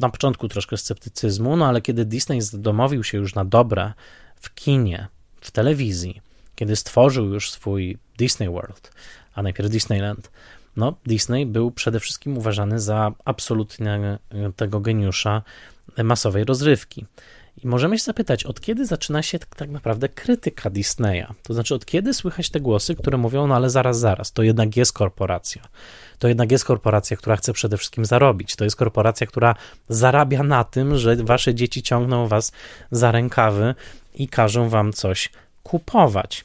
[0.00, 3.92] na początku troszkę sceptycyzmu, no ale kiedy Disney zdomowił się już na dobre
[4.36, 5.08] w kinie,
[5.40, 6.20] w telewizji,
[6.54, 8.92] kiedy stworzył już swój Disney World,
[9.34, 10.30] a najpierw Disneyland,
[10.76, 15.42] no Disney był przede wszystkim uważany za absolutnego geniusza
[16.04, 17.06] masowej rozrywki.
[17.64, 21.26] I możemy się zapytać, od kiedy zaczyna się tak, naprawdę krytyka Disneya?
[21.42, 24.76] To znaczy, od kiedy słychać te głosy, które mówią, no ale zaraz, zaraz, to jednak
[24.76, 25.62] jest korporacja.
[26.18, 28.56] To jednak jest korporacja, która chce przede wszystkim zarobić.
[28.56, 29.54] To jest korporacja, która
[29.88, 32.52] zarabia na tym, że wasze dzieci ciągną was
[32.90, 33.74] za rękawy
[34.14, 35.30] i każą wam coś
[35.62, 36.44] kupować.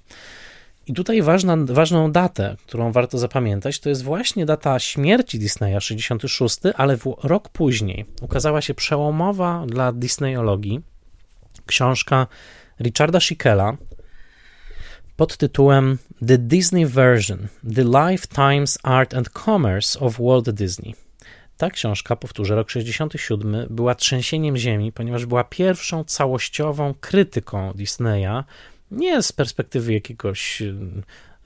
[0.88, 6.60] I tutaj ważna, ważną datę, którą warto zapamiętać, to jest właśnie data śmierci Disneya, 66,
[6.76, 10.82] ale w, rok później ukazała się przełomowa dla Disneyologii
[11.66, 12.28] książka
[12.80, 13.78] Richarda Schickela
[15.18, 15.98] pod tytułem
[16.28, 20.96] The Disney Version: The Lifetimes Art and Commerce of Walt Disney.
[21.58, 28.44] Ta książka, powtórzę, rok 67, była trzęsieniem ziemi, ponieważ była pierwszą całościową krytyką Disneya,
[28.92, 30.64] nie z perspektywy jakiegoś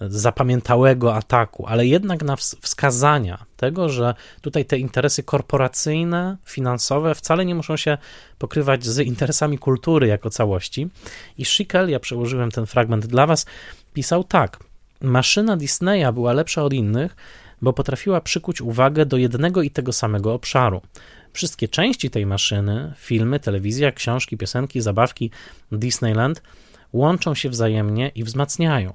[0.01, 7.55] zapamiętałego ataku, ale jednak na wskazania tego, że tutaj te interesy korporacyjne, finansowe wcale nie
[7.55, 7.97] muszą się
[8.37, 10.89] pokrywać z interesami kultury jako całości.
[11.37, 13.45] I Schickel, ja przełożyłem ten fragment dla Was,
[13.93, 14.59] pisał tak:
[15.01, 17.15] Maszyna Disneya była lepsza od innych,
[17.61, 20.81] bo potrafiła przykuć uwagę do jednego i tego samego obszaru.
[21.33, 25.31] Wszystkie części tej maszyny filmy, telewizja, książki, piosenki, zabawki,
[25.71, 26.41] Disneyland
[26.93, 28.93] łączą się wzajemnie i wzmacniają.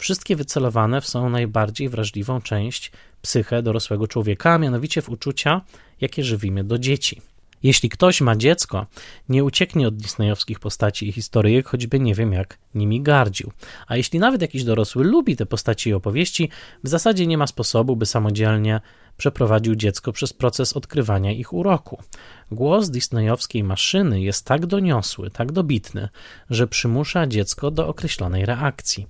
[0.00, 2.92] Wszystkie wycelowane w są najbardziej wrażliwą część
[3.22, 5.60] psychę dorosłego człowieka, a mianowicie w uczucia,
[6.00, 7.22] jakie żywimy do dzieci.
[7.62, 8.86] Jeśli ktoś ma dziecko,
[9.28, 13.52] nie ucieknie od disneyowskich postaci i historyjek, choćby nie wiem jak nimi gardził.
[13.86, 16.48] A jeśli nawet jakiś dorosły lubi te postaci i opowieści,
[16.84, 18.80] w zasadzie nie ma sposobu, by samodzielnie
[19.16, 22.02] przeprowadził dziecko przez proces odkrywania ich uroku.
[22.50, 26.08] Głos disneyowskiej maszyny jest tak doniosły, tak dobitny,
[26.50, 29.06] że przymusza dziecko do określonej reakcji.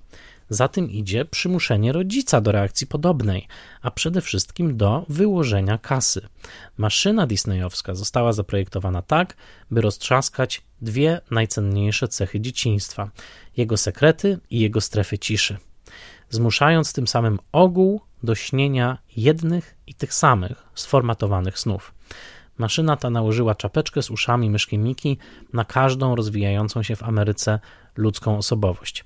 [0.51, 3.48] Za tym idzie przymuszenie rodzica do reakcji podobnej,
[3.82, 6.28] a przede wszystkim do wyłożenia kasy.
[6.76, 9.36] Maszyna disneyowska została zaprojektowana tak,
[9.70, 13.11] by roztrzaskać dwie najcenniejsze cechy dzieciństwa:
[13.57, 15.57] jego sekrety i jego strefy ciszy,
[16.30, 21.94] zmuszając tym samym ogół do śnienia jednych i tych samych sformatowanych snów.
[22.59, 25.18] Maszyna ta nałożyła czapeczkę z uszami myszki Miki
[25.53, 27.61] na każdą rozwijającą się w Ameryce
[27.96, 29.05] ludzką osobowość.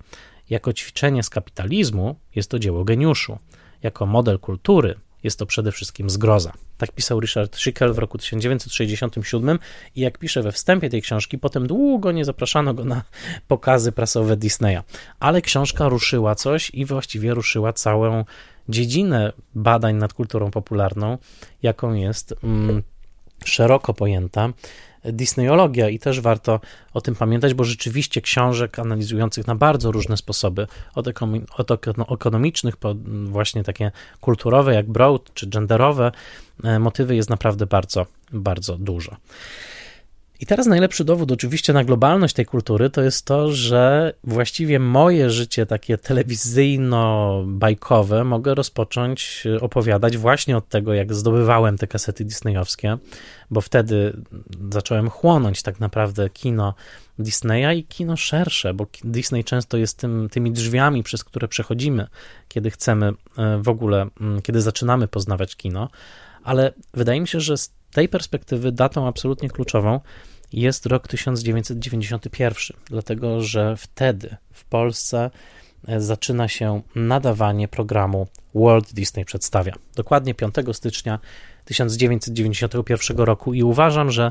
[0.50, 3.38] Jako ćwiczenie z kapitalizmu jest to dzieło geniuszu.
[3.82, 6.52] Jako model kultury jest to przede wszystkim zgroza.
[6.78, 9.58] Tak pisał Richard Schickel w roku 1967
[9.96, 13.02] i jak pisze we wstępie tej książki, potem długo nie zapraszano go na
[13.48, 14.80] pokazy prasowe Disneya.
[15.20, 18.24] Ale książka ruszyła coś i właściwie ruszyła całą
[18.68, 21.18] dziedzinę badań nad kulturą popularną,
[21.62, 22.82] jaką jest mm,
[23.44, 24.48] szeroko pojęta
[25.04, 26.60] Disneyologia i też warto
[26.94, 31.06] o tym pamiętać, bo rzeczywiście książek analizujących na bardzo różne sposoby, od,
[31.56, 31.70] od
[32.12, 32.94] ekonomicznych po
[33.24, 36.12] właśnie takie kulturowe jak Broad, czy, genderowe,
[36.64, 39.16] e, motywy jest naprawdę bardzo, bardzo dużo.
[40.40, 45.30] I teraz najlepszy dowód oczywiście na globalność tej kultury to jest to, że właściwie moje
[45.30, 52.98] życie takie telewizyjno-bajkowe mogę rozpocząć opowiadać właśnie od tego, jak zdobywałem te kasety disneyowskie,
[53.50, 54.16] bo wtedy
[54.72, 56.74] zacząłem chłonąć tak naprawdę kino
[57.18, 62.06] Disneya i kino szersze, bo Disney często jest tym, tymi drzwiami, przez które przechodzimy,
[62.48, 65.88] kiedy chcemy e, w ogóle, mm, kiedy zaczynamy poznawać kino,
[66.44, 70.00] ale wydaje mi się, że z tej perspektywy datą absolutnie kluczową
[70.52, 75.30] jest rok 1991, dlatego że wtedy w Polsce
[75.88, 79.74] e, zaczyna się nadawanie programu Walt Disney Przedstawia.
[79.94, 81.18] Dokładnie 5 stycznia
[81.64, 84.30] 1991 roku i uważam, że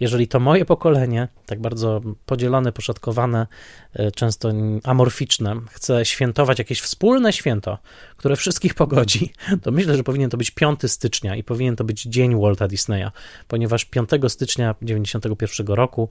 [0.00, 3.46] jeżeli to moje pokolenie, tak bardzo podzielone, poszatkowane,
[3.94, 4.52] e, często
[4.84, 7.78] amorficzne, chce świętować jakieś wspólne święto,
[8.16, 12.02] które wszystkich pogodzi, to myślę, że powinien to być 5 stycznia i powinien to być
[12.02, 13.10] dzień Walta Disneya,
[13.48, 16.08] ponieważ 5 stycznia 1991 roku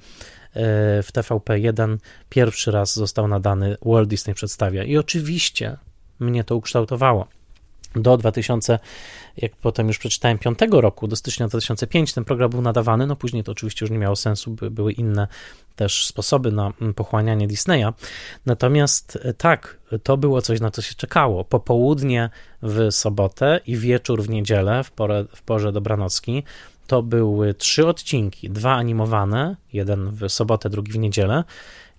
[0.54, 0.62] e,
[1.04, 1.98] w TVP1
[2.30, 4.84] pierwszy raz został nadany Walt Disney Przedstawia.
[4.84, 5.78] I oczywiście
[6.20, 7.28] mnie to ukształtowało
[7.96, 8.80] do 2000,
[9.38, 13.44] jak potem już przeczytałem, 5 roku, do stycznia 2005 ten program był nadawany, no później
[13.44, 15.28] to oczywiście już nie miało sensu, by, były inne
[15.76, 17.86] też sposoby na mm, pochłanianie Disneya.
[18.46, 21.44] Natomiast e, tak, to było coś, na co się czekało.
[21.44, 22.30] Popołudnie
[22.62, 26.44] w sobotę i wieczór w niedzielę, w, porę, w porze dobranocki,
[26.88, 31.44] to były trzy odcinki, dwa animowane, jeden w sobotę, drugi w niedzielę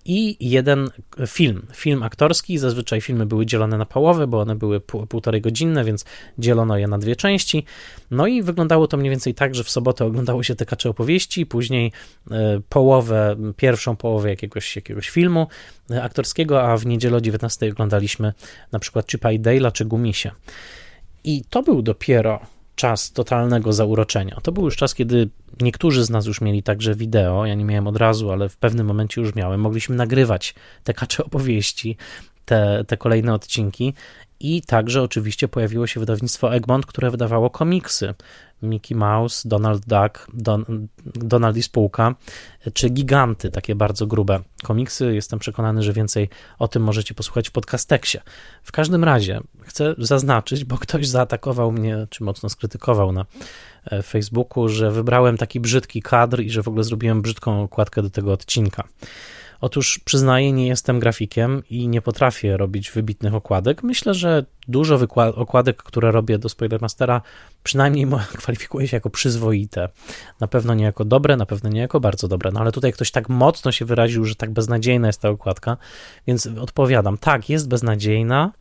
[0.05, 0.89] i jeden
[1.27, 2.57] film, film aktorski.
[2.57, 6.05] Zazwyczaj filmy były dzielone na połowę, bo one były pół, półtorej godzinne, więc
[6.37, 7.65] dzielono je na dwie części.
[8.11, 11.45] No i wyglądało to mniej więcej tak, że w sobotę oglądało się te kacze opowieści,
[11.45, 11.91] później
[12.31, 15.47] e, połowę, pierwszą połowę jakiegoś, jakiegoś filmu
[15.91, 18.33] e, aktorskiego, a w niedzielę o 19 oglądaliśmy
[18.71, 20.31] na przykład Chipa i Dale'a czy Gumisie.
[21.23, 22.39] I to był dopiero
[22.81, 24.37] czas totalnego zauroczenia.
[24.43, 25.29] To był już czas, kiedy
[25.59, 27.45] niektórzy z nas już mieli także wideo.
[27.45, 29.61] Ja nie miałem od razu, ale w pewnym momencie już miałem.
[29.61, 31.97] Mogliśmy nagrywać te kacze opowieści,
[32.45, 33.93] te, te kolejne odcinki.
[34.39, 38.13] I także oczywiście pojawiło się wydawnictwo Egmont, które wydawało komiksy.
[38.61, 42.15] Mickey Mouse, Donald Duck, Don, Donald i spółka,
[42.73, 45.13] czy Giganty, takie bardzo grube komiksy.
[45.13, 48.17] Jestem przekonany, że więcej o tym możecie posłuchać w podcasteksie.
[48.63, 53.25] W każdym razie chcę zaznaczyć, bo ktoś zaatakował mnie, czy mocno skrytykował na
[53.85, 58.09] e, Facebooku, że wybrałem taki brzydki kadr i że w ogóle zrobiłem brzydką okładkę do
[58.09, 58.83] tego odcinka.
[59.61, 63.83] Otóż przyznaję, nie jestem grafikiem i nie potrafię robić wybitnych okładek.
[63.83, 64.99] Myślę, że dużo
[65.35, 67.21] okładek, które robię do Spoilermastera,
[67.63, 68.07] przynajmniej
[68.37, 69.89] kwalifikuje się jako przyzwoite.
[70.39, 72.51] Na pewno nie jako dobre, na pewno nie jako bardzo dobre.
[72.51, 75.77] No ale tutaj ktoś tak mocno się wyraził, że tak beznadziejna jest ta okładka,
[76.27, 78.51] więc odpowiadam, tak, jest beznadziejna.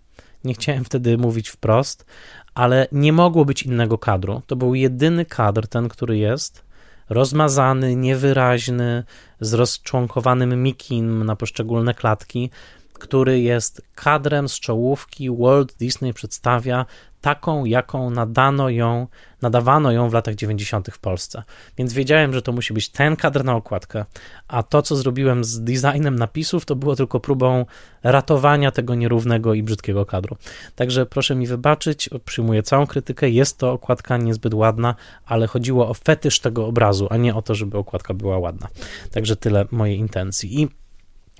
[0.44, 2.07] Nie chciałem wtedy mówić wprost,
[2.55, 4.42] ale nie mogło być innego kadru.
[4.46, 6.70] To był jedyny kadr, ten, który jest
[7.11, 9.04] rozmazany, niewyraźny,
[9.40, 12.50] z rozczłonkowanym mikim na poszczególne klatki,
[12.92, 16.86] który jest kadrem z czołówki Walt Disney przedstawia
[17.21, 19.07] taką, jaką nadano ją,
[19.43, 20.89] nadawano ją w latach 90.
[20.93, 21.43] w Polsce.
[21.79, 24.05] Więc wiedziałem, że to musi być ten kadr na okładkę,
[24.49, 27.66] a to, co zrobiłem z designem napisów, to było tylko próbą
[28.03, 30.37] ratowania tego nierównego i brzydkiego kadru.
[30.75, 34.95] Także proszę mi wybaczyć, przyjmuję całą krytykę, jest to okładka niezbyt ładna,
[35.27, 38.68] ale chodziło o fetysz tego obrazu, a nie o to, żeby okładka była ładna.
[39.11, 40.62] Także tyle mojej intencji.
[40.62, 40.68] I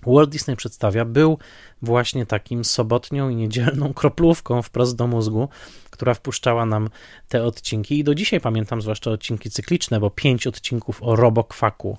[0.07, 1.39] Walt Disney przedstawia, był
[1.83, 5.49] właśnie takim sobotnią i niedzielną kroplówką wprost do mózgu,
[5.91, 6.91] która wpuszczała nam
[7.29, 7.99] te odcinki.
[7.99, 11.99] I do dzisiaj pamiętam zwłaszcza odcinki cykliczne, bo pięć odcinków o Robokwaku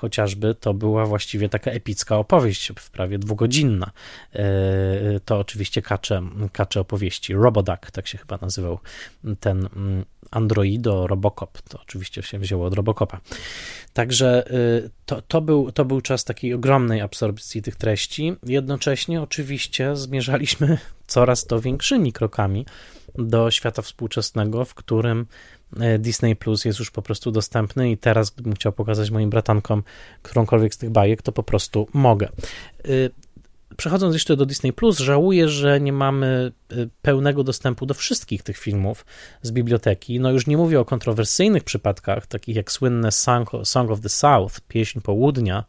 [0.00, 3.90] chociażby to była właściwie taka epicka opowieść, prawie dwugodzinna.
[4.32, 4.40] E,
[5.24, 6.22] to oczywiście kacze,
[6.52, 7.34] kacze opowieści.
[7.34, 8.78] Roboduck, tak się chyba nazywał
[9.40, 11.62] ten mm, Androido Robocop.
[11.62, 13.20] To oczywiście się wzięło od Robocopa.
[13.92, 18.36] Także y, to, to, był, to był czas takiej ogromnej absorpcji tych treści.
[18.46, 22.66] Jednocześnie oczywiście zmierzaliśmy coraz to większymi krokami
[23.18, 25.24] do świata współczesnego, w którym e,
[25.98, 29.82] Disney Plus jest już po prostu dostępny i teraz, gdybym chciał pokazać moim bratankom
[30.22, 32.28] którąkolwiek z tych bajek, to po prostu mogę.
[32.88, 33.10] Y,
[33.76, 38.58] przechodząc jeszcze do Disney Plus, żałuję, że nie mamy y, pełnego dostępu do wszystkich tych
[38.58, 39.06] filmów
[39.42, 40.20] z biblioteki.
[40.20, 44.60] No już nie mówię o kontrowersyjnych przypadkach, takich jak słynne Song, Song of the South,
[44.68, 45.64] pieśń południa,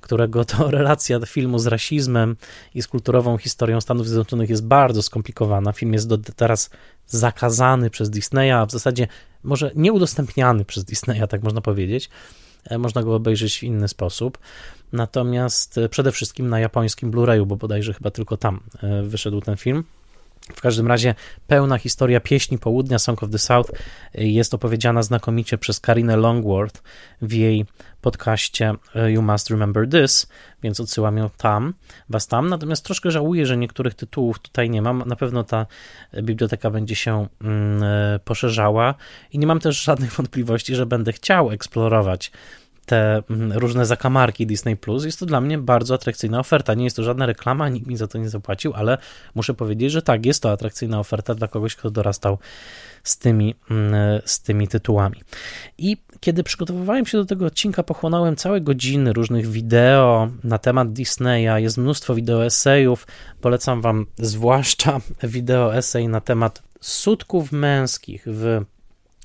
[0.00, 2.36] którego to relacja filmu z rasizmem
[2.74, 5.72] i z kulturową historią Stanów Zjednoczonych jest bardzo skomplikowana.
[5.72, 6.70] Film jest do teraz
[7.06, 9.08] zakazany przez Disneya, a w zasadzie
[9.42, 12.10] może nieudostępniany przez Disneya, tak można powiedzieć.
[12.64, 14.38] E, można go obejrzeć w inny sposób.
[14.92, 19.56] Natomiast e, przede wszystkim na japońskim Blu-rayu, bo bodajże chyba tylko tam e, wyszedł ten
[19.56, 19.84] film.
[20.54, 21.14] W każdym razie
[21.46, 23.70] pełna historia pieśni południa Song of the South
[24.14, 26.82] jest opowiedziana znakomicie przez Karinę Longworth
[27.22, 27.66] w jej
[28.00, 30.28] podcaście e, You Must Remember This,
[30.62, 31.74] więc odsyłam ją tam,
[32.08, 32.48] was tam.
[32.48, 35.02] Natomiast troszkę żałuję, że niektórych tytułów tutaj nie mam.
[35.06, 35.66] Na pewno ta
[36.22, 37.82] biblioteka będzie się mm,
[38.24, 38.94] poszerzała
[39.32, 42.30] i nie mam też żadnych wątpliwości, że będę chciał eksplorować
[42.88, 45.04] te mm, różne zakamarki Disney Plus.
[45.04, 46.74] Jest to dla mnie bardzo atrakcyjna oferta.
[46.74, 48.98] Nie jest to żadna reklama, nikt mi za to nie zapłacił, ale
[49.34, 52.38] muszę powiedzieć, że tak, jest to atrakcyjna oferta dla kogoś, kto dorastał
[53.02, 55.22] z tymi, mm, z tymi tytułami.
[55.78, 61.62] I kiedy przygotowywałem się do tego odcinka, pochłonąłem całe godziny różnych wideo na temat Disneya.
[61.62, 63.06] Jest mnóstwo wideo esejów.
[63.40, 68.64] Polecam Wam zwłaszcza wideo esej na temat sutków męskich w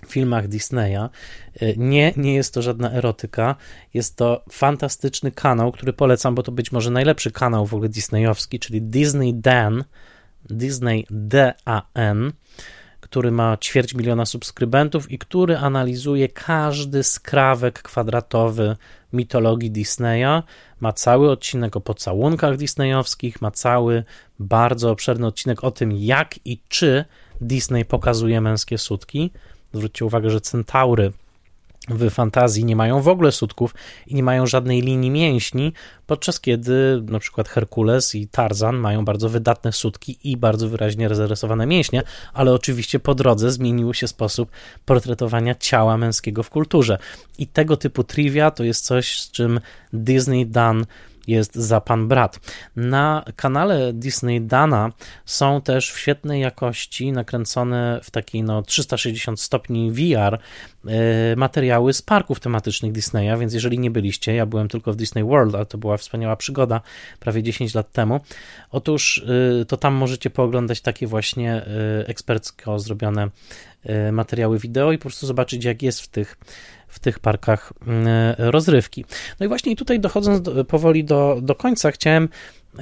[0.08, 1.10] filmach Disneya.
[1.60, 3.56] E, nie, nie jest to żadna erotyka.
[3.94, 8.60] Jest to fantastyczny kanał, który polecam, bo to być może najlepszy kanał w ogóle disneyowski,
[8.60, 9.84] czyli Disney Dan,
[10.50, 12.32] Disney D-A-N,
[13.00, 18.76] który ma ćwierć miliona subskrybentów i który analizuje każdy skrawek kwadratowy
[19.14, 20.44] mitologii Disneya.
[20.80, 24.04] Ma cały odcinek o pocałunkach disneyowskich, ma cały
[24.40, 27.06] bardzo obszerny odcinek o tym, jak i czy
[27.42, 29.32] Disney pokazuje męskie sutki.
[29.74, 31.12] Zwróćcie uwagę, że centaury
[31.90, 33.76] w fantazji nie mają w ogóle sutków
[34.08, 35.74] i nie mają żadnej linii mięśni,
[36.08, 41.66] podczas kiedy na przykład Herkules i Tarzan mają bardzo wydatne sutki i bardzo wyraźnie zarysowane
[41.66, 42.04] mięśnie,
[42.34, 44.52] ale oczywiście po drodze zmienił się sposób
[44.86, 46.98] portretowania ciała męskiego w kulturze.
[47.38, 49.60] I tego typu trivia to jest coś, z czym
[49.94, 50.86] Disney Dan
[51.28, 52.40] jest za pan brat.
[52.76, 54.92] Na kanale Disney Dana
[55.26, 60.90] są też w świetnej jakości nakręcone w takiej no 360 stopni VR y,
[61.36, 65.56] materiały z parków tematycznych Disneya, więc jeżeli nie byliście, ja byłem tylko w Disney World,
[65.56, 66.82] ale to była wspaniała przygoda
[67.20, 68.20] prawie 10 lat temu.
[68.72, 69.18] Otóż
[69.62, 71.66] y, to tam możecie pooglądać takie właśnie
[72.02, 73.30] y, ekspercko zrobione
[74.12, 76.38] materiały wideo i po prostu zobaczyć jak jest w tych
[76.94, 79.06] w tych parkach mm, rozrywki.
[79.40, 82.30] No i właśnie tutaj dochodząc do, powoli do, do końca, chciałem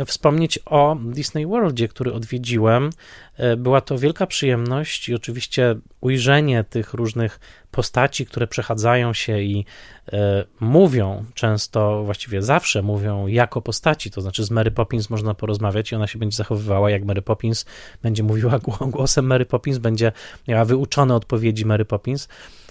[0.05, 2.89] wspomnieć o Disney Worldzie, który odwiedziłem.
[3.37, 7.39] E, była to wielka przyjemność i oczywiście ujrzenie tych różnych
[7.71, 9.65] postaci, które przechadzają się i
[10.13, 15.91] e, mówią często, właściwie zawsze mówią jako postaci, to znaczy z Mary Poppins można porozmawiać
[15.91, 17.65] i ona się będzie zachowywała jak Mary Poppins,
[18.01, 20.11] będzie mówiła głosem Mary Poppins, będzie
[20.47, 22.27] miała wyuczone odpowiedzi Mary Poppins.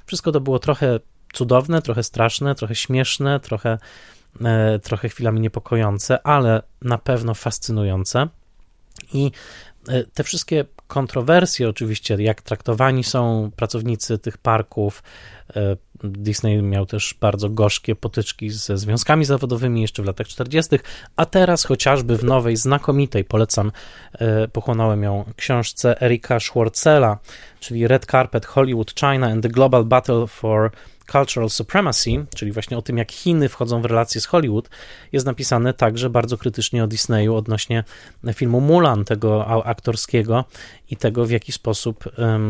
[0.06, 1.00] Wszystko to było trochę
[1.32, 3.78] cudowne, trochę straszne, trochę śmieszne, trochę,
[4.44, 8.28] e, trochę chwilami niepokojące, ale na pewno fascynujące.
[9.12, 9.32] I
[9.88, 15.02] e, te wszystkie kontrowersje, oczywiście, jak traktowani są pracownicy tych parków.
[15.56, 20.76] E, Disney miał też bardzo gorzkie potyczki ze związkami zawodowymi jeszcze w latach 40.,
[21.16, 23.72] a teraz chociażby w nowej, znakomitej, polecam,
[24.52, 27.18] pochłonąłem ją książce Erika Schwarzela,
[27.60, 30.70] czyli Red Carpet Hollywood China and the Global Battle for
[31.12, 34.70] Cultural Supremacy, czyli właśnie o tym, jak Chiny wchodzą w relacje z Hollywood,
[35.12, 37.84] jest napisane także bardzo krytycznie o Disneyu odnośnie
[38.34, 40.44] filmu Mulan, tego aktorskiego
[40.90, 42.40] i tego, w jaki sposób e,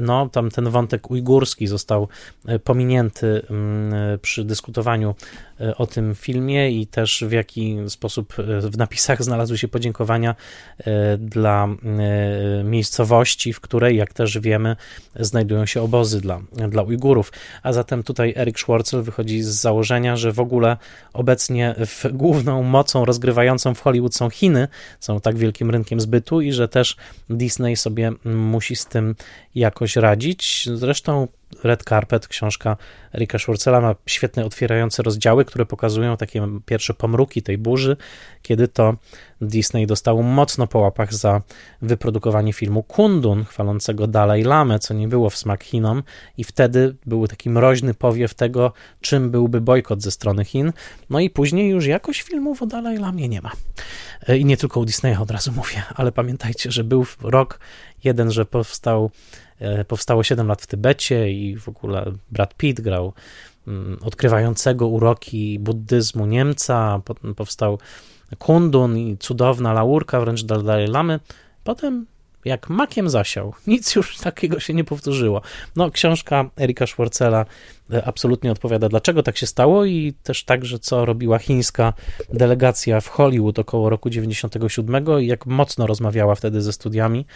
[0.00, 2.08] no, tam ten wątek ujgurski został
[2.46, 3.42] e, pominięty
[4.22, 5.14] przy dyskutowaniu
[5.60, 8.34] e, o tym filmie i też w jaki sposób
[8.70, 10.34] w napisach znalazły się podziękowania
[11.18, 11.68] dla
[12.64, 14.76] miejscowości, w której, jak też wiemy,
[15.16, 17.32] znajdują się obozy dla, dla Ujgurów.
[17.62, 20.76] A zatem tutaj Eric Schwartzel wychodzi z założenia, że w ogóle
[21.12, 21.74] obecnie
[22.12, 24.68] główną mocą rozgrywającą w Hollywood są Chiny,
[25.00, 26.96] są tak wielkim rynkiem zbytu i że też
[27.30, 29.14] Disney sobie musi z tym
[29.54, 30.68] jakoś radzić.
[30.74, 31.28] Zresztą
[31.64, 32.76] Red Carpet, książka
[33.14, 37.96] Erika Schwartzela ma świetne otwierające rozdziały, które pokazują takie pierwsze pomruki tej burzy,
[38.42, 38.94] kiedy to
[39.40, 41.42] Disney dostał mocno po łapach za
[41.82, 46.02] wyprodukowanie filmu Kundun, chwalącego Dalai Lamę, co nie było w smak Chinom
[46.36, 50.72] i wtedy był taki mroźny powiew tego, czym byłby bojkot ze strony Chin.
[51.10, 53.50] No i później już jakoś filmów o Dalai Lamie nie ma.
[54.28, 57.58] E, I nie tylko u Disneya od razu mówię, ale pamiętajcie, że był rok
[58.04, 59.10] jeden, że powstał
[59.60, 63.12] E, powstało 7 lat w Tybecie i w ogóle Brad Pitt grał
[63.68, 67.78] mm, odkrywającego uroki buddyzmu Niemca, potem powstał
[68.38, 71.20] Kundun i cudowna laurka wręcz Dalai Lamy.
[71.64, 72.06] Potem
[72.44, 73.54] jak makiem zasiał.
[73.66, 75.42] Nic już takiego się nie powtórzyło.
[75.76, 77.46] No, książka Erika Schwarzela
[77.92, 81.92] e, absolutnie odpowiada, dlaczego tak się stało i też także, co robiła chińska
[82.32, 87.26] delegacja w Hollywood około roku 97 i jak mocno rozmawiała wtedy ze studiami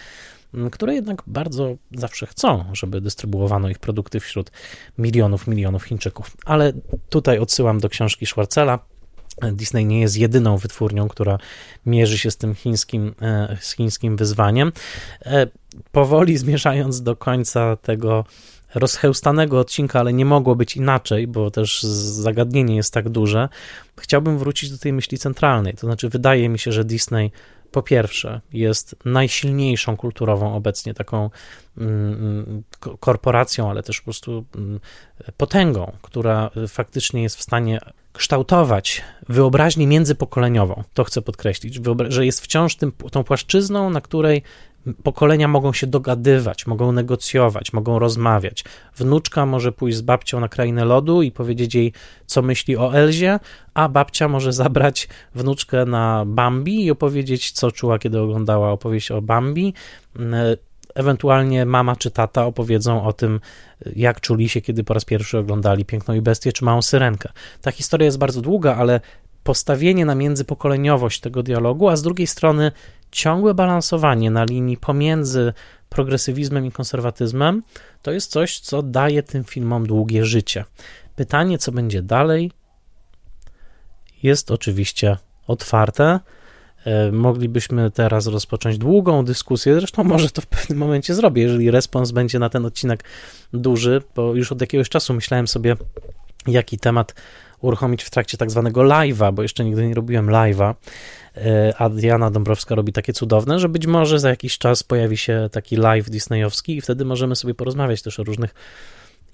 [0.72, 4.50] które jednak bardzo zawsze chcą, żeby dystrybuowano ich produkty wśród
[4.98, 6.36] milionów, milionów Chińczyków.
[6.44, 6.72] Ale
[7.08, 8.78] tutaj odsyłam do książki Schwarzela.
[9.52, 11.38] Disney nie jest jedyną wytwórnią, która
[11.86, 14.72] mierzy się z tym chińskim, e, z chińskim wyzwaniem.
[15.26, 15.46] E,
[15.92, 18.24] powoli zmierzając do końca tego
[18.74, 23.48] rozchełstanego odcinka, ale nie mogło być inaczej, bo też zagadnienie jest tak duże,
[24.00, 25.74] chciałbym wrócić do tej myśli centralnej.
[25.74, 27.32] To znaczy, wydaje mi się, że Disney
[27.74, 31.30] po pierwsze jest najsilniejszą kulturową obecnie taką
[31.78, 32.62] mm,
[33.00, 34.80] korporacją, ale też po prostu mm,
[35.36, 37.80] potęgą, która faktycznie jest w stanie
[38.12, 40.82] kształtować wyobraźnię międzypokoleniową.
[40.94, 44.42] To chcę podkreślić, że jest wciąż tym, tą płaszczyzną, na której
[45.02, 48.64] pokolenia mogą się dogadywać, mogą negocjować, mogą rozmawiać.
[48.96, 51.92] Wnuczka może pójść z babcią na krainę lodu i powiedzieć jej,
[52.26, 53.40] co myśli o Elzie,
[53.74, 59.22] a babcia może zabrać wnuczkę na Bambi i opowiedzieć, co czuła, kiedy oglądała opowieść o
[59.22, 59.74] Bambi.
[60.94, 63.40] Ewentualnie mama czy tata opowiedzą o tym,
[63.96, 67.28] jak czuli się, kiedy po raz pierwszy oglądali Piękną i Bestię czy Małą Syrenkę.
[67.62, 69.00] Ta historia jest bardzo długa, ale
[69.42, 72.72] postawienie na międzypokoleniowość tego dialogu, a z drugiej strony
[73.14, 75.52] ciągłe balansowanie na linii pomiędzy
[75.88, 77.62] progresywizmem i konserwatyzmem,
[78.02, 80.64] to jest coś, co daje tym filmom długie życie.
[81.16, 82.50] Pytanie, co będzie dalej,
[84.22, 86.20] jest oczywiście otwarte.
[86.84, 92.10] E, moglibyśmy teraz rozpocząć długą dyskusję, zresztą może to w pewnym momencie zrobię, jeżeli respons
[92.10, 93.04] będzie na ten odcinek
[93.52, 95.76] duży, bo już od jakiegoś czasu myślałem sobie,
[96.46, 97.14] jaki temat
[97.64, 100.74] uruchomić w trakcie tak zwanego live'a, bo jeszcze nigdy nie robiłem live'a,
[101.36, 105.48] e, a Diana Dąbrowska robi takie cudowne, że być może za jakiś czas pojawi się
[105.52, 108.54] taki live disneyowski i wtedy możemy sobie porozmawiać też o różnych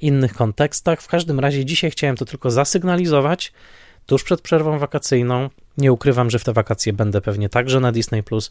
[0.01, 1.03] innych kontekstach.
[1.03, 3.53] W każdym razie dzisiaj chciałem to tylko zasygnalizować
[4.07, 5.51] tuż przed przerwą wakacyjną.
[5.79, 8.51] Nie ukrywam, że w te wakacje będę pewnie także na Disney Plus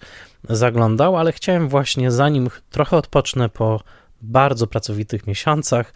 [0.49, 3.81] zaglądał, ale chciałem właśnie zanim trochę odpocznę po
[4.21, 5.93] bardzo pracowitych miesiącach,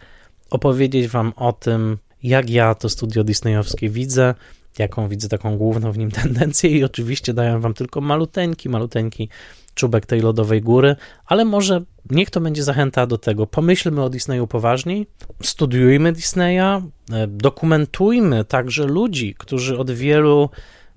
[0.50, 4.34] opowiedzieć Wam o tym, jak ja to studio disneyowskie widzę,
[4.78, 9.28] jaką widzę taką główną w nim tendencję i oczywiście daję wam tylko maluteńki, maluteńki
[9.74, 10.96] czubek tej lodowej góry,
[11.26, 13.46] ale może niech to będzie zachęta do tego.
[13.46, 15.06] Pomyślmy o Disneyu poważniej,
[15.42, 20.50] studiujmy Disneya, e, dokumentujmy także ludzi, którzy od wielu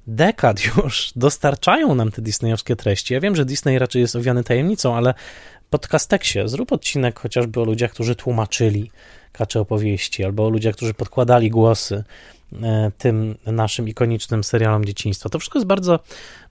[0.07, 3.13] dekad już dostarczają nam te disneyowskie treści.
[3.13, 5.13] Ja wiem, że Disney raczej jest owiany tajemnicą, ale
[5.69, 8.91] podcasteksie zrób odcinek chociażby o ludziach, którzy tłumaczyli
[9.31, 12.03] kacze opowieści, albo o ludziach, którzy podkładali głosy
[12.61, 15.29] e, tym naszym ikonicznym serialom dzieciństwa.
[15.29, 15.99] To wszystko jest bardzo,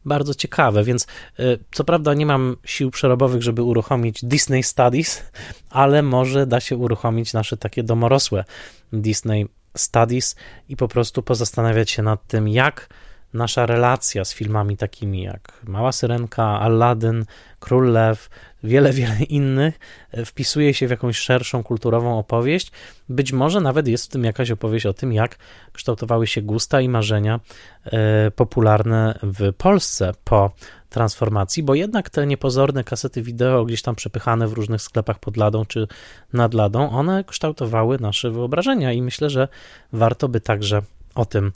[0.05, 1.07] bardzo ciekawe, więc
[1.39, 5.23] e, co prawda nie mam sił przerobowych, żeby uruchomić Disney Studies,
[5.71, 8.45] ale może da się uruchomić nasze takie domorosłe
[8.93, 9.47] Disney
[9.77, 10.37] Studies
[10.69, 12.89] i po prostu pozastanawiać się nad tym, jak
[13.37, 17.25] nasza relacja z filmami takimi jak Mała Syrenka, Aladdin,
[17.61, 18.29] Król Lew,
[18.65, 19.79] wiele, wiele innych
[20.11, 22.73] e, wpisuje się w jakąś szerszą kulturową opowieść.
[23.09, 25.37] Być może nawet jest w tym jakaś opowieść o tym, jak
[25.73, 27.41] kształtowały się gusta i marzenia
[27.85, 30.51] e, popularne w Polsce po
[30.89, 35.65] transformacji, bo jednak te niepozorne kasety wideo gdzieś tam przepychane w różnych sklepach pod ladą
[35.65, 35.89] czy
[36.33, 39.49] nad ladą, one kształtowały nasze wyobrażenia i myślę, że
[39.93, 40.83] warto by także
[41.15, 41.53] o tym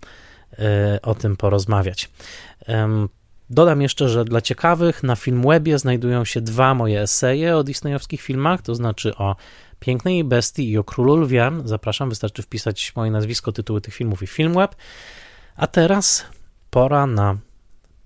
[1.02, 2.10] o tym porozmawiać.
[3.50, 8.62] Dodam jeszcze, że dla ciekawych na Filmwebie znajdują się dwa moje eseje o disneyowskich filmach,
[8.62, 9.36] to znaczy o
[9.80, 11.50] Pięknej Bestii i o Królu Lwie.
[11.64, 14.74] Zapraszam, wystarczy wpisać moje nazwisko, tytuły tych filmów i Filmweb.
[15.56, 16.26] A teraz
[16.70, 17.38] pora na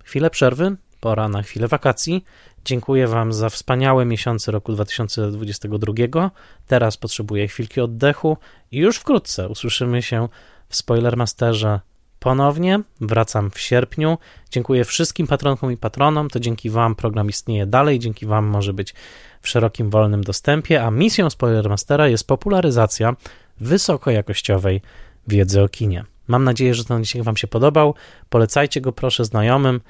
[0.04, 2.24] chwilę przerwy, pora na chwilę wakacji.
[2.64, 6.30] Dziękuję Wam za wspaniałe miesiące roku 2022.
[6.66, 8.36] Teraz potrzebuję chwilki oddechu
[8.70, 10.28] i już wkrótce usłyszymy się
[10.68, 11.80] w Spoilermasterze
[12.24, 12.80] ponownie.
[13.00, 14.18] Wracam w sierpniu.
[14.50, 16.30] Dziękuję wszystkim patronkom i patronom.
[16.30, 18.94] To dzięki Wam program istnieje dalej, dzięki Wam może być
[19.40, 20.84] w szerokim, wolnym dostępie.
[20.84, 23.16] A misją Spoilermastera jest popularyzacja
[23.60, 24.80] wysokojakościowej
[25.28, 26.04] wiedzy o kinie.
[26.28, 27.94] Mam nadzieję, że ten odcinek Wam się podobał.
[28.28, 29.80] Polecajcie go proszę znajomym.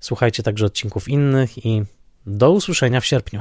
[0.00, 1.82] Słuchajcie także odcinków innych i
[2.26, 3.40] do usłyszenia w sierpniu.